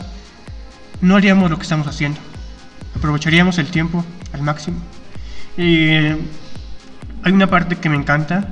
no 1.01 1.17
haríamos 1.17 1.51
lo 1.51 1.57
que 1.57 1.63
estamos 1.63 1.87
haciendo. 1.87 2.21
Aprovecharíamos 2.97 3.59
el 3.59 3.67
tiempo 3.67 4.05
al 4.33 4.43
máximo. 4.43 4.79
Y 5.57 5.89
hay 7.25 7.33
una 7.33 7.49
parte 7.49 7.77
que 7.77 7.89
me 7.89 7.97
encanta 7.97 8.49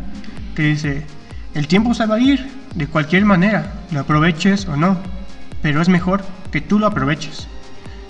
que 0.55 0.63
dice, 0.63 1.07
el 1.55 1.67
tiempo 1.67 1.95
se 1.95 2.07
va 2.07 2.17
a 2.17 2.21
ir 2.21 2.49
de 2.75 2.87
cualquier 2.87 3.25
manera, 3.25 3.73
lo 3.91 4.01
aproveches 4.01 4.67
o 4.67 4.77
no, 4.77 4.99
pero 5.63 5.81
es 5.81 5.89
mejor 5.89 6.23
que 6.51 6.61
tú 6.61 6.79
lo 6.79 6.87
aproveches, 6.87 7.47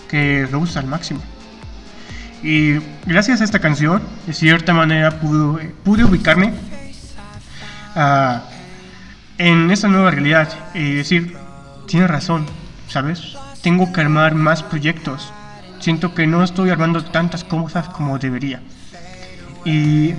que 0.09 0.47
lo 0.51 0.59
uses 0.61 0.77
al 0.77 0.87
máximo. 0.87 1.21
Y 2.43 2.79
gracias 3.07 3.41
a 3.41 3.45
esta 3.45 3.59
canción, 3.59 4.03
de 4.27 4.33
cierta 4.33 4.73
manera 4.73 5.21
pude, 5.21 5.75
pude 5.85 6.05
ubicarme 6.05 6.53
en 7.95 9.71
esa 9.71 9.89
nueva 9.89 10.11
realidad 10.11 10.49
y 10.75 10.95
decir, 10.95 11.37
tiene 11.87 12.07
razón, 12.07 12.47
¿sabes? 12.89 13.37
Tengo 13.63 13.93
que 13.93 14.01
armar 14.01 14.35
más 14.35 14.63
proyectos. 14.63 15.33
Siento 15.81 16.15
que 16.15 16.27
no 16.27 16.45
estoy 16.45 16.71
armando 16.71 17.03
tantas 17.05 17.43
cosas 17.45 17.89
como 17.89 18.19
debería. 18.19 18.61
Y 19.65 20.15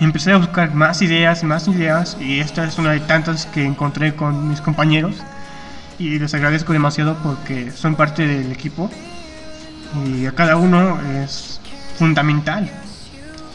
empecé 0.00 0.32
a 0.32 0.38
buscar 0.38 0.74
más 0.74 1.00
ideas, 1.02 1.44
más 1.44 1.68
ideas, 1.68 2.16
y 2.20 2.40
esta 2.40 2.64
es 2.64 2.78
una 2.78 2.92
de 2.92 3.00
tantas 3.00 3.46
que 3.46 3.64
encontré 3.64 4.14
con 4.14 4.48
mis 4.48 4.60
compañeros. 4.60 5.16
y 5.98 6.18
les 6.18 6.34
agradezco 6.34 6.72
demasiado 6.72 7.16
porque 7.22 7.70
son 7.70 7.94
parte 7.94 8.26
del 8.26 8.52
equipo 8.52 8.90
y 10.04 10.26
a 10.26 10.32
cada 10.32 10.56
uno 10.56 10.98
es 11.22 11.60
fundamental, 11.98 12.70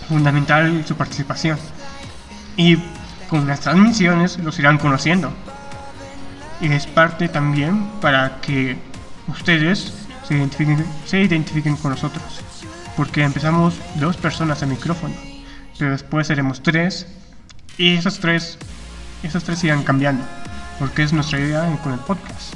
fundamental 0.08 0.84
su 0.88 0.96
participación. 0.96 1.60
Y 2.58 2.78
con 3.32 3.48
las 3.48 3.62
transmisiones 3.62 4.38
los 4.40 4.60
irán 4.60 4.78
conociendo. 4.78 5.32
Y 6.60 6.68
es 6.68 6.86
parte 6.86 7.30
también 7.30 7.88
para 8.02 8.42
que 8.42 8.76
ustedes 9.30 9.94
se 10.28 10.36
identifiquen, 10.36 10.86
se 11.06 11.22
identifiquen 11.22 11.78
con 11.78 11.92
nosotros. 11.92 12.42
Porque 12.98 13.24
empezamos 13.24 13.76
dos 13.96 14.18
personas 14.18 14.62
al 14.64 14.70
micrófono, 14.70 15.16
pero 15.80 15.92
después 15.92 16.28
seremos 16.28 16.62
tres 16.62 17.08
y 17.78 17.96
esas 17.96 18.20
tres, 18.20 18.58
esas 19.24 19.46
tres 19.46 19.64
irán 19.64 19.84
cambiando, 19.84 20.26
porque 20.78 21.04
es 21.04 21.14
nuestra 21.14 21.40
idea 21.40 21.80
con 21.82 21.94
el 21.94 22.00
podcast. 22.00 22.54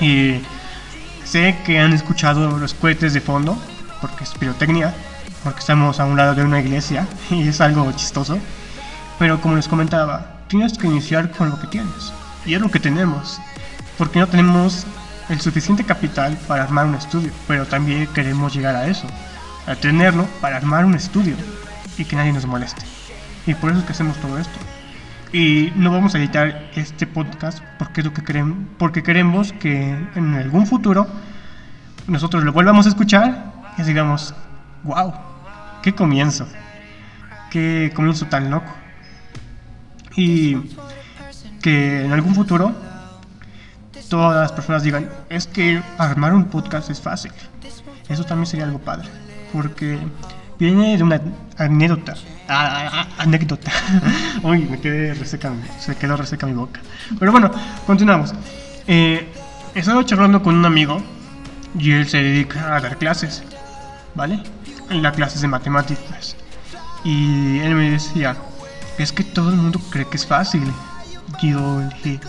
Y 0.00 0.40
sé 1.24 1.58
que 1.66 1.78
han 1.78 1.92
escuchado 1.92 2.58
los 2.58 2.72
cohetes 2.72 3.12
de 3.12 3.20
fondo, 3.20 3.58
porque 4.00 4.24
es 4.24 4.30
pirotecnia, 4.30 4.94
porque 5.44 5.60
estamos 5.60 6.00
a 6.00 6.06
un 6.06 6.16
lado 6.16 6.34
de 6.34 6.42
una 6.42 6.58
iglesia 6.58 7.06
y 7.30 7.46
es 7.46 7.60
algo 7.60 7.92
chistoso. 7.92 8.38
Pero 9.18 9.40
como 9.40 9.56
les 9.56 9.68
comentaba, 9.68 10.40
tienes 10.48 10.76
que 10.76 10.86
iniciar 10.86 11.30
con 11.30 11.50
lo 11.50 11.60
que 11.60 11.66
tienes. 11.68 12.12
Y 12.46 12.54
es 12.54 12.60
lo 12.60 12.70
que 12.70 12.80
tenemos. 12.80 13.40
Porque 13.96 14.18
no 14.18 14.26
tenemos 14.26 14.86
el 15.28 15.40
suficiente 15.40 15.84
capital 15.84 16.36
para 16.48 16.64
armar 16.64 16.86
un 16.86 16.94
estudio. 16.94 17.32
Pero 17.46 17.66
también 17.66 18.06
queremos 18.08 18.54
llegar 18.54 18.76
a 18.76 18.86
eso. 18.86 19.06
A 19.66 19.74
tenerlo 19.74 20.26
para 20.40 20.56
armar 20.56 20.84
un 20.84 20.94
estudio. 20.94 21.36
Y 21.96 22.04
que 22.04 22.16
nadie 22.16 22.32
nos 22.32 22.46
moleste. 22.46 22.82
Y 23.46 23.54
por 23.54 23.70
eso 23.70 23.80
es 23.80 23.86
que 23.86 23.92
hacemos 23.92 24.16
todo 24.18 24.38
esto. 24.38 24.58
Y 25.32 25.72
no 25.74 25.90
vamos 25.90 26.14
a 26.14 26.18
editar 26.18 26.70
este 26.76 27.08
podcast 27.08 27.58
porque 27.76 28.02
es 28.02 28.06
lo 28.06 28.14
que 28.14 28.22
queremos, 28.22 28.56
porque 28.78 29.02
queremos 29.02 29.52
que 29.52 29.96
en 30.14 30.34
algún 30.34 30.64
futuro 30.64 31.08
nosotros 32.06 32.44
lo 32.44 32.52
volvamos 32.52 32.86
a 32.86 32.90
escuchar 32.90 33.52
y 33.76 33.82
digamos, 33.82 34.32
wow, 34.84 35.12
qué 35.82 35.92
comienzo, 35.92 36.46
qué 37.50 37.90
comienzo 37.96 38.26
tan 38.26 38.48
loco. 38.48 38.72
Y 40.16 40.56
que 41.62 42.04
en 42.04 42.12
algún 42.12 42.34
futuro 42.34 42.72
todas 44.08 44.40
las 44.40 44.52
personas 44.52 44.82
digan, 44.82 45.08
es 45.28 45.46
que 45.46 45.82
armar 45.98 46.34
un 46.34 46.44
podcast 46.44 46.90
es 46.90 47.00
fácil. 47.00 47.32
Eso 48.08 48.24
también 48.24 48.46
sería 48.46 48.64
algo 48.64 48.78
padre, 48.78 49.08
porque 49.52 49.98
viene 50.58 50.96
de 50.96 51.02
una 51.02 51.20
anécdota. 51.56 52.14
Ah, 52.48 53.08
anécdota. 53.18 53.72
Uy, 54.42 54.66
me 54.70 54.78
quedé 54.78 55.14
reseca, 55.14 55.52
se 55.80 55.96
quedó 55.96 56.16
reseca 56.16 56.46
mi 56.46 56.52
boca. 56.52 56.80
Pero 57.18 57.32
bueno, 57.32 57.50
continuamos. 57.86 58.34
Eh, 58.86 59.26
estaba 59.74 60.04
charlando 60.04 60.42
con 60.42 60.54
un 60.54 60.64
amigo 60.66 61.02
y 61.78 61.92
él 61.92 62.06
se 62.06 62.18
dedica 62.18 62.76
a 62.76 62.80
dar 62.80 62.98
clases, 62.98 63.42
¿vale? 64.14 64.42
En 64.90 65.02
las 65.02 65.14
clases 65.14 65.40
de 65.40 65.48
matemáticas. 65.48 66.36
Y 67.04 67.58
él 67.60 67.74
me 67.74 67.90
decía, 67.90 68.36
es 68.98 69.12
que 69.12 69.24
todo 69.24 69.50
el 69.50 69.56
mundo 69.56 69.80
cree 69.90 70.06
que 70.06 70.16
es 70.16 70.26
fácil. 70.26 70.64
Yo 71.42 71.80
le 71.80 72.10
dije, 72.10 72.20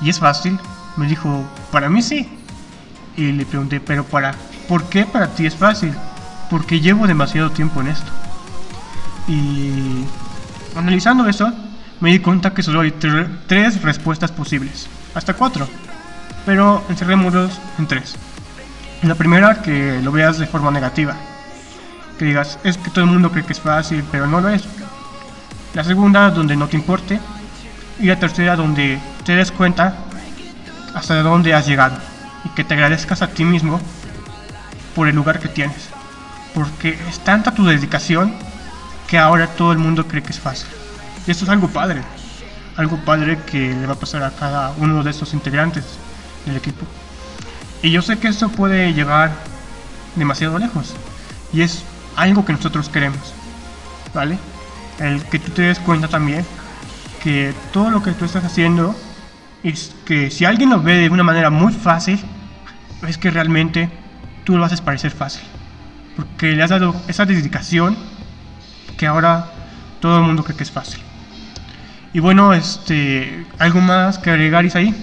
¿y 0.00 0.10
es 0.10 0.18
fácil? 0.18 0.58
Me 0.96 1.06
dijo, 1.06 1.44
para 1.70 1.88
mí 1.88 2.02
sí. 2.02 2.28
Y 3.16 3.32
le 3.32 3.46
pregunté, 3.46 3.80
pero 3.80 4.04
para, 4.04 4.34
¿por 4.68 4.84
qué 4.84 5.06
para 5.06 5.28
ti 5.28 5.46
es 5.46 5.54
fácil? 5.54 5.94
Porque 6.50 6.80
llevo 6.80 7.06
demasiado 7.06 7.50
tiempo 7.50 7.80
en 7.80 7.88
esto. 7.88 8.10
Y 9.28 10.04
analizando 10.74 11.28
eso, 11.28 11.52
me 12.00 12.10
di 12.10 12.18
cuenta 12.18 12.52
que 12.52 12.62
solo 12.62 12.80
hay 12.80 12.92
tres 12.92 13.82
respuestas 13.82 14.30
posibles, 14.30 14.86
hasta 15.14 15.34
cuatro, 15.34 15.66
pero 16.44 16.84
encerrémoslos 16.88 17.58
en 17.78 17.86
tres. 17.86 18.14
La 19.02 19.14
primera, 19.14 19.62
que 19.62 20.00
lo 20.02 20.12
veas 20.12 20.38
de 20.38 20.46
forma 20.46 20.70
negativa, 20.70 21.16
que 22.18 22.26
digas, 22.26 22.58
es 22.64 22.76
que 22.78 22.90
todo 22.90 23.04
el 23.04 23.10
mundo 23.10 23.30
cree 23.30 23.44
que 23.44 23.52
es 23.52 23.60
fácil, 23.60 24.04
pero 24.10 24.26
no 24.26 24.40
lo 24.40 24.48
es. 24.48 24.62
La 25.74 25.84
segunda, 25.84 26.30
donde 26.30 26.56
no 26.56 26.68
te 26.68 26.76
importe, 26.76 27.20
y 27.98 28.06
la 28.06 28.18
tercera, 28.18 28.56
donde 28.56 28.98
te 29.24 29.34
des 29.34 29.50
cuenta 29.52 29.96
hasta 30.94 31.22
dónde 31.22 31.54
has 31.54 31.66
llegado 31.66 31.96
y 32.44 32.48
que 32.50 32.64
te 32.64 32.74
agradezcas 32.74 33.22
a 33.22 33.28
ti 33.28 33.44
mismo 33.44 33.80
por 34.94 35.08
el 35.08 35.14
lugar 35.14 35.40
que 35.40 35.48
tienes, 35.48 35.88
porque 36.54 36.98
es 37.08 37.18
tanta 37.20 37.52
tu 37.52 37.64
dedicación 37.66 38.34
que 39.06 39.18
ahora 39.18 39.46
todo 39.48 39.72
el 39.72 39.78
mundo 39.78 40.06
cree 40.06 40.22
que 40.22 40.32
es 40.32 40.40
fácil. 40.40 40.68
Y 41.26 41.30
esto 41.30 41.44
es 41.44 41.50
algo 41.50 41.68
padre, 41.68 42.02
algo 42.76 42.96
padre 42.98 43.38
que 43.44 43.74
le 43.74 43.86
va 43.86 43.94
a 43.94 43.98
pasar 43.98 44.22
a 44.22 44.30
cada 44.30 44.72
uno 44.78 45.02
de 45.02 45.10
estos 45.10 45.34
integrantes 45.34 45.84
del 46.46 46.56
equipo. 46.56 46.86
Y 47.82 47.90
yo 47.90 48.02
sé 48.02 48.18
que 48.18 48.28
esto 48.28 48.48
puede 48.48 48.94
llegar 48.94 49.32
demasiado 50.14 50.58
lejos. 50.58 50.94
Y 51.52 51.62
es 51.62 51.84
algo 52.16 52.44
que 52.44 52.52
nosotros 52.52 52.88
queremos. 52.88 53.34
¿Vale? 54.14 54.38
El 54.98 55.24
que 55.24 55.38
tú 55.38 55.52
te 55.52 55.62
des 55.62 55.78
cuenta 55.78 56.08
también 56.08 56.46
que 57.22 57.54
todo 57.72 57.90
lo 57.90 58.02
que 58.02 58.12
tú 58.12 58.24
estás 58.24 58.44
haciendo 58.44 58.94
es 59.62 59.94
que 60.04 60.30
si 60.30 60.44
alguien 60.44 60.70
lo 60.70 60.80
ve 60.80 60.96
de 60.96 61.10
una 61.10 61.22
manera 61.22 61.50
muy 61.50 61.72
fácil, 61.72 62.20
es 63.06 63.18
que 63.18 63.30
realmente 63.30 63.90
tú 64.44 64.56
lo 64.56 64.64
haces 64.64 64.80
parecer 64.80 65.10
fácil. 65.10 65.42
Porque 66.14 66.52
le 66.52 66.62
has 66.62 66.70
dado 66.70 66.94
esa 67.08 67.26
dedicación 67.26 67.96
que 68.96 69.06
ahora 69.06 69.52
todo 70.00 70.18
el 70.18 70.24
mundo 70.24 70.44
cree 70.44 70.56
que 70.56 70.62
es 70.62 70.70
fácil. 70.70 71.00
Y 72.12 72.20
bueno, 72.20 72.54
este, 72.54 73.44
¿algo 73.58 73.80
más 73.80 74.18
que 74.18 74.30
agregar, 74.30 74.64
Isaí? 74.64 74.94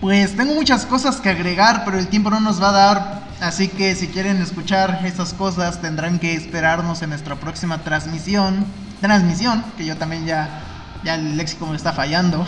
Pues 0.00 0.36
tengo 0.36 0.54
muchas 0.54 0.86
cosas 0.86 1.20
que 1.20 1.30
agregar, 1.30 1.82
pero 1.84 1.98
el 1.98 2.06
tiempo 2.08 2.30
no 2.30 2.40
nos 2.40 2.62
va 2.62 2.68
a 2.68 2.72
dar. 2.72 3.25
Así 3.40 3.68
que 3.68 3.94
si 3.94 4.08
quieren 4.08 4.40
escuchar 4.40 5.00
esas 5.04 5.34
cosas, 5.34 5.80
tendrán 5.80 6.18
que 6.18 6.34
esperarnos 6.34 7.02
en 7.02 7.10
nuestra 7.10 7.36
próxima 7.36 7.78
transmisión. 7.78 8.64
Transmisión, 9.00 9.64
que 9.76 9.84
yo 9.84 9.96
también 9.96 10.24
ya, 10.24 10.62
ya 11.04 11.14
el 11.14 11.36
léxico 11.36 11.66
me 11.66 11.76
está 11.76 11.92
fallando. 11.92 12.46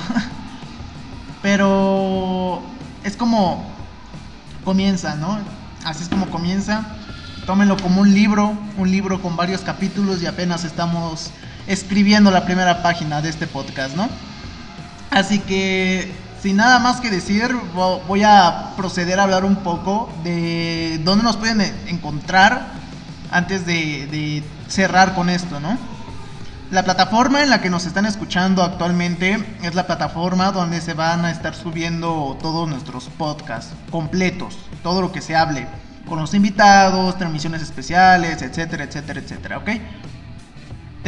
pero 1.42 2.62
es 3.04 3.16
como 3.16 3.70
comienza, 4.64 5.14
¿no? 5.14 5.38
Así 5.84 6.02
es 6.02 6.08
como 6.08 6.26
comienza 6.30 6.94
tómenlo 7.48 7.78
como 7.78 8.02
un 8.02 8.12
libro, 8.12 8.52
un 8.76 8.90
libro 8.90 9.22
con 9.22 9.34
varios 9.34 9.62
capítulos 9.62 10.22
y 10.22 10.26
apenas 10.26 10.64
estamos 10.64 11.30
escribiendo 11.66 12.30
la 12.30 12.44
primera 12.44 12.82
página 12.82 13.22
de 13.22 13.30
este 13.30 13.46
podcast, 13.46 13.96
¿no? 13.96 14.06
Así 15.10 15.38
que, 15.38 16.12
sin 16.42 16.56
nada 16.56 16.78
más 16.78 17.00
que 17.00 17.10
decir, 17.10 17.54
voy 18.06 18.22
a 18.22 18.74
proceder 18.76 19.18
a 19.20 19.24
hablar 19.24 19.44
un 19.44 19.56
poco 19.56 20.12
de 20.22 21.00
dónde 21.04 21.24
nos 21.24 21.36
pueden 21.36 21.60
encontrar 21.88 22.66
antes 23.30 23.66
de, 23.66 24.42
cerrar 24.68 25.14
con 25.14 25.30
esto, 25.30 25.60
¿no? 25.60 25.78
La 26.70 26.82
plataforma 26.82 27.42
en 27.42 27.48
la 27.48 27.62
que 27.62 27.70
nos 27.70 27.86
están 27.86 28.04
escuchando 28.04 28.62
actualmente 28.62 29.42
es 29.62 29.74
la 29.74 29.86
plataforma 29.86 30.52
donde 30.52 30.82
se 30.82 30.92
van 30.92 31.24
a 31.24 31.30
estar 31.30 31.54
subiendo 31.54 32.36
todos 32.42 32.68
nuestros 32.68 33.04
podcasts 33.04 33.72
completos, 33.90 34.58
todo 34.82 35.00
lo 35.00 35.10
que 35.10 35.22
se 35.22 35.34
hable 35.34 35.66
con 36.06 36.20
los 36.20 36.34
invitados, 36.34 37.16
transmisiones 37.16 37.62
especiales, 37.62 38.42
etcétera, 38.42 38.84
etcétera, 38.84 39.20
etcétera, 39.20 39.58
¿ok? 39.58 39.70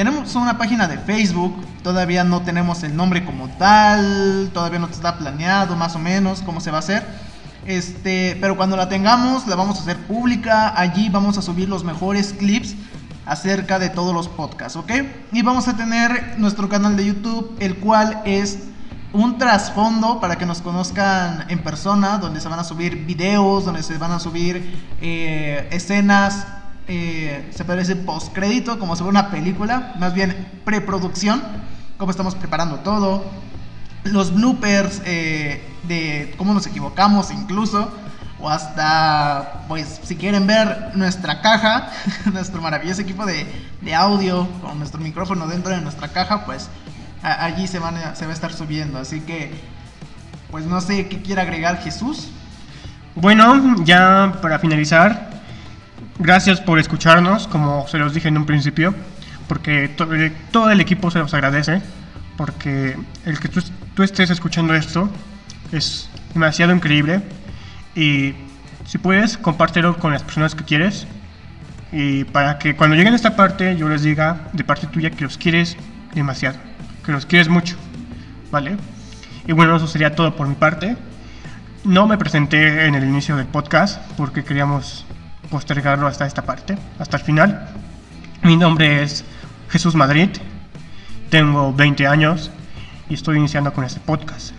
Tenemos 0.01 0.35
una 0.35 0.57
página 0.57 0.89
de 0.89 0.97
Facebook, 0.97 1.55
todavía 1.83 2.25
no 2.25 2.41
tenemos 2.41 2.83
el 2.85 2.97
nombre 2.97 3.23
como 3.23 3.51
tal, 3.59 4.49
todavía 4.55 4.79
no 4.79 4.87
está 4.87 5.19
planeado 5.19 5.77
más 5.77 5.95
o 5.95 5.99
menos 5.99 6.41
cómo 6.41 6.63
se 6.63 6.71
va 6.71 6.79
a 6.79 6.81
hacer. 6.81 7.07
Este, 7.67 8.39
pero 8.41 8.57
cuando 8.57 8.79
la 8.79 8.89
tengamos 8.89 9.47
la 9.47 9.57
vamos 9.57 9.77
a 9.77 9.83
hacer 9.83 9.99
pública, 10.07 10.73
allí 10.75 11.11
vamos 11.11 11.37
a 11.37 11.43
subir 11.43 11.69
los 11.69 11.85
mejores 11.85 12.33
clips 12.33 12.77
acerca 13.27 13.79
de 13.79 13.91
todos 13.91 14.15
los 14.15 14.27
podcasts, 14.27 14.77
¿ok? 14.77 14.91
Y 15.33 15.43
vamos 15.43 15.69
a 15.69 15.77
tener 15.77 16.37
nuestro 16.39 16.71
canal 16.71 16.97
de 16.97 17.05
YouTube, 17.05 17.55
el 17.61 17.77
cual 17.77 18.23
es 18.25 18.61
un 19.13 19.37
trasfondo 19.37 20.19
para 20.19 20.39
que 20.39 20.47
nos 20.47 20.63
conozcan 20.63 21.45
en 21.51 21.63
persona, 21.63 22.17
donde 22.17 22.41
se 22.41 22.49
van 22.49 22.59
a 22.59 22.65
subir 22.65 23.05
videos, 23.05 23.67
donde 23.67 23.83
se 23.83 23.99
van 23.99 24.13
a 24.13 24.19
subir 24.19 24.81
eh, 25.03 25.69
escenas, 25.71 26.47
eh, 26.93 27.49
se 27.55 27.65
puede 27.65 27.79
decir 27.79 28.05
postcrédito, 28.05 28.81
como 28.81 28.97
fuera 28.97 29.11
una 29.11 29.31
película, 29.31 29.95
más 30.01 30.13
bien 30.13 30.49
preproducción, 30.65 31.41
cómo 31.99 32.11
estamos 32.11 32.35
preparando 32.35 32.81
todo, 32.81 33.25
los 34.03 34.35
bloopers 34.35 35.01
eh, 35.05 35.63
de 35.85 36.35
cómo 36.37 36.53
nos 36.53 36.67
equivocamos 36.67 37.31
incluso, 37.31 37.93
o 38.41 38.51
hasta, 38.51 39.63
pues, 39.69 40.01
si 40.03 40.17
quieren 40.17 40.49
ver 40.49 40.91
nuestra 40.97 41.41
caja, 41.41 41.91
nuestro 42.33 42.61
maravilloso 42.61 43.03
equipo 43.03 43.25
de, 43.25 43.47
de 43.83 43.95
audio, 43.95 44.49
con 44.61 44.77
nuestro 44.81 45.01
micrófono 45.01 45.47
dentro 45.47 45.73
de 45.73 45.81
nuestra 45.81 46.09
caja, 46.09 46.45
pues 46.45 46.71
allí 47.23 47.69
se, 47.69 47.79
van 47.79 48.17
se 48.17 48.25
va 48.25 48.33
a 48.33 48.35
estar 48.35 48.53
subiendo. 48.53 48.99
Así 48.99 49.21
que, 49.21 49.53
pues 50.51 50.65
no 50.65 50.81
sé 50.81 51.07
qué 51.07 51.23
quiere 51.23 51.41
agregar 51.41 51.81
Jesús. 51.85 52.31
Bueno, 53.15 53.77
ya 53.85 54.39
para 54.43 54.59
finalizar, 54.59 55.40
gracias 56.21 56.61
por 56.61 56.79
escucharnos, 56.79 57.49
como 57.49 57.89
se 57.89 57.99
los 57.99 58.15
dije 58.15 58.29
en 58.29 58.37
un 58.37 58.47
principio, 58.47 58.95
porque 59.49 59.89
todo 60.53 60.71
el, 60.71 60.81
equipo 60.81 61.11
se 61.11 61.19
los 61.19 61.35
agradece, 61.35 61.83
porque 62.37 62.97
el 63.25 63.41
que 63.41 63.49
tú, 63.49 64.03
estés 64.03 64.31
escuchando 64.31 64.75
esto 64.75 65.11
Es 65.73 66.09
demasiado 66.33 66.73
increíble 66.73 67.21
y 67.95 68.35
si 68.87 68.99
puedes, 68.99 69.37
compártelo 69.37 69.99
con 69.99 70.13
las 70.13 70.23
personas 70.23 70.55
que 70.55 70.65
quieres 70.65 71.07
y 71.93 72.25
para 72.25 72.59
que 72.59 72.77
cuando 72.77 72.97
lleguen 72.97 73.13
a 73.13 73.17
esta 73.17 73.37
parte 73.37 73.77
yo 73.77 73.89
les 73.89 74.03
diga 74.03 74.49
de 74.53 74.65
parte 74.65 74.87
tuya 74.87 75.11
que 75.11 75.25
los 75.25 75.37
quieres 75.37 75.77
demasiado, 76.15 76.59
que 77.05 77.13
los 77.13 77.27
quieres 77.27 77.49
mucho, 77.49 77.77
¿vale? 78.51 78.77
Y 79.47 79.53
bueno, 79.53 79.77
eso 79.77 79.87
sería 79.87 80.15
todo 80.15 80.37
por 80.37 80.47
mi 80.47 80.55
parte. 80.55 80.97
No 81.85 82.07
me 82.07 82.17
presenté 82.19 82.87
en 82.87 82.95
el 82.95 83.05
inicio 83.05 83.37
del 83.37 83.47
podcast 83.47 84.01
porque 84.17 84.45
queríamos 84.45 85.07
postergarlo 85.51 86.07
hasta 86.07 86.27
esta 86.27 86.43
parte, 86.43 86.79
hasta 86.99 87.17
el 87.17 87.23
final. 87.23 87.69
Mi 88.43 88.57
nombre 88.57 89.03
es 89.03 89.25
Jesús 89.69 89.95
Madrid, 89.95 90.31
tengo 91.29 91.73
20 91.73 92.07
años 92.07 92.51
y 93.09 93.15
estoy 93.15 93.39
iniciando 93.39 93.73
con 93.73 93.85
este 93.85 94.01
podcast. 94.01 94.53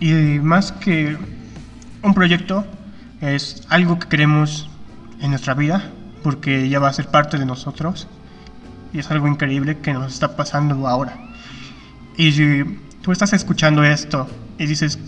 Y 0.00 0.12
más 0.12 0.72
que 0.72 1.18
un 2.02 2.14
proyecto, 2.14 2.64
es 3.20 3.66
algo 3.68 3.98
que 3.98 4.08
queremos 4.08 4.70
en 5.20 5.30
nuestra 5.30 5.54
vida 5.54 5.82
porque 6.22 6.68
ya 6.68 6.78
va 6.78 6.88
a 6.88 6.92
ser 6.92 7.08
parte 7.08 7.38
de 7.38 7.46
nosotros 7.46 8.06
y 8.92 9.00
es 9.00 9.10
algo 9.10 9.26
increíble 9.26 9.78
que 9.78 9.92
nos 9.92 10.14
está 10.14 10.36
pasando 10.36 10.86
ahora. 10.86 11.16
Y 12.16 12.32
si 12.32 12.64
tú 13.02 13.12
estás 13.12 13.32
escuchando 13.32 13.84
esto 13.84 14.28
y 14.58 14.66
dices, 14.66 14.98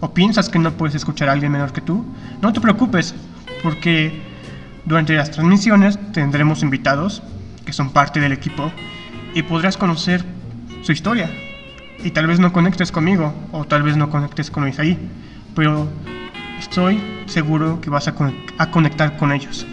o 0.00 0.12
piensas 0.12 0.48
que 0.48 0.58
no 0.58 0.72
puedes 0.72 0.94
escuchar 0.94 1.28
a 1.28 1.32
alguien 1.32 1.52
menor 1.52 1.72
que 1.72 1.80
tú, 1.80 2.04
no 2.40 2.52
te 2.52 2.60
preocupes, 2.60 3.14
porque 3.62 4.22
durante 4.86 5.14
las 5.14 5.32
transmisiones 5.32 5.98
tendremos 6.12 6.62
invitados 6.62 7.22
que 7.64 7.72
son 7.72 7.90
parte 7.90 8.20
del 8.20 8.32
equipo 8.32 8.72
y 9.34 9.42
podrás 9.42 9.76
conocer 9.76 10.24
su 10.82 10.92
historia. 10.92 11.28
Y 12.02 12.12
tal 12.12 12.28
vez 12.28 12.38
no 12.38 12.52
conectes 12.52 12.92
conmigo, 12.92 13.34
o 13.52 13.64
tal 13.64 13.82
vez 13.82 13.96
no 13.96 14.08
conectes 14.08 14.50
con 14.50 14.68
Isaí, 14.68 14.96
pero 15.54 15.88
estoy 16.58 17.02
seguro 17.26 17.80
que 17.80 17.90
vas 17.90 18.06
a, 18.06 18.70
conectar 18.70 19.16
con 19.16 19.32
ellos. 19.32 19.66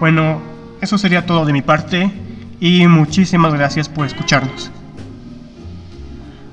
Bueno, 0.00 0.40
eso 0.80 0.98
sería 0.98 1.24
todo 1.24 1.46
de 1.46 1.52
mi 1.52 1.62
parte 1.62 2.10
y 2.58 2.86
muchísimas 2.88 3.54
gracias 3.54 3.88
por 3.88 4.06
escucharnos. 4.06 4.72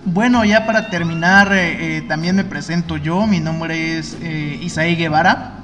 Bueno, 0.05 0.45
ya 0.45 0.67
para 0.67 0.91
terminar, 0.91 1.51
eh, 1.51 1.97
eh, 1.97 2.01
también 2.03 2.35
me 2.35 2.43
presento 2.43 2.97
yo. 2.97 3.25
Mi 3.25 3.39
nombre 3.39 3.97
es 3.97 4.15
eh, 4.21 4.59
Isaí 4.61 4.95
Guevara. 4.95 5.54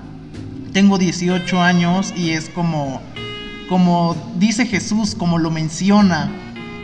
Tengo 0.74 0.98
18 0.98 1.62
años 1.62 2.14
y 2.16 2.32
es 2.32 2.50
como, 2.50 3.02
como 3.68 4.16
dice 4.36 4.66
Jesús, 4.66 5.16
como 5.16 5.38
lo 5.38 5.52
menciona. 5.52 6.32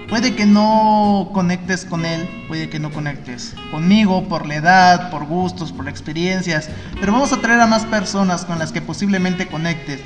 Puede 0.10 0.36
que 0.36 0.46
no 0.46 1.30
conectes 1.34 1.86
con 1.86 2.06
Él, 2.06 2.28
puede 2.48 2.70
que 2.70 2.80
no 2.80 2.92
conectes 2.92 3.56
conmigo 3.72 4.28
por 4.28 4.46
la 4.46 4.56
edad, 4.56 5.10
por 5.10 5.26
gustos, 5.26 5.72
por 5.72 5.88
experiencias, 5.88 6.70
pero 7.00 7.12
vamos 7.12 7.32
a 7.34 7.42
traer 7.42 7.60
a 7.60 7.68
más 7.68 7.86
personas 7.86 8.46
con 8.46 8.60
las 8.60 8.72
que 8.72 8.82
posiblemente 8.82 9.48
conectes. 9.48 10.02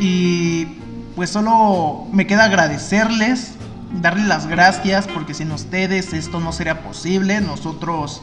Y 0.00 0.66
pues 1.16 1.30
solo 1.30 2.06
me 2.12 2.26
queda 2.26 2.44
agradecerles 2.44 3.52
darle 4.00 4.24
las 4.24 4.46
gracias 4.46 5.06
porque 5.06 5.34
sin 5.34 5.50
ustedes 5.52 6.12
esto 6.12 6.40
no 6.40 6.52
sería 6.52 6.82
posible. 6.82 7.40
Nosotros 7.40 8.22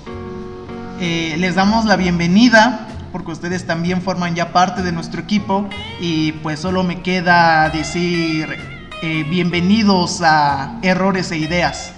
eh, 0.99 1.35
les 1.37 1.55
damos 1.55 1.85
la 1.85 1.95
bienvenida 1.95 2.84
porque 3.15 3.31
ustedes 3.31 3.65
también 3.65 4.01
forman 4.01 4.35
ya 4.35 4.51
parte 4.51 4.81
de 4.81 4.91
nuestro 4.91 5.21
equipo 5.21 5.69
y 6.01 6.33
pues 6.33 6.59
solo 6.59 6.83
me 6.83 7.01
queda 7.01 7.69
decir 7.69 8.57
eh, 9.01 9.25
bienvenidos 9.29 10.21
a 10.21 10.79
Errores 10.81 11.31
e 11.31 11.37
Ideas. 11.37 11.94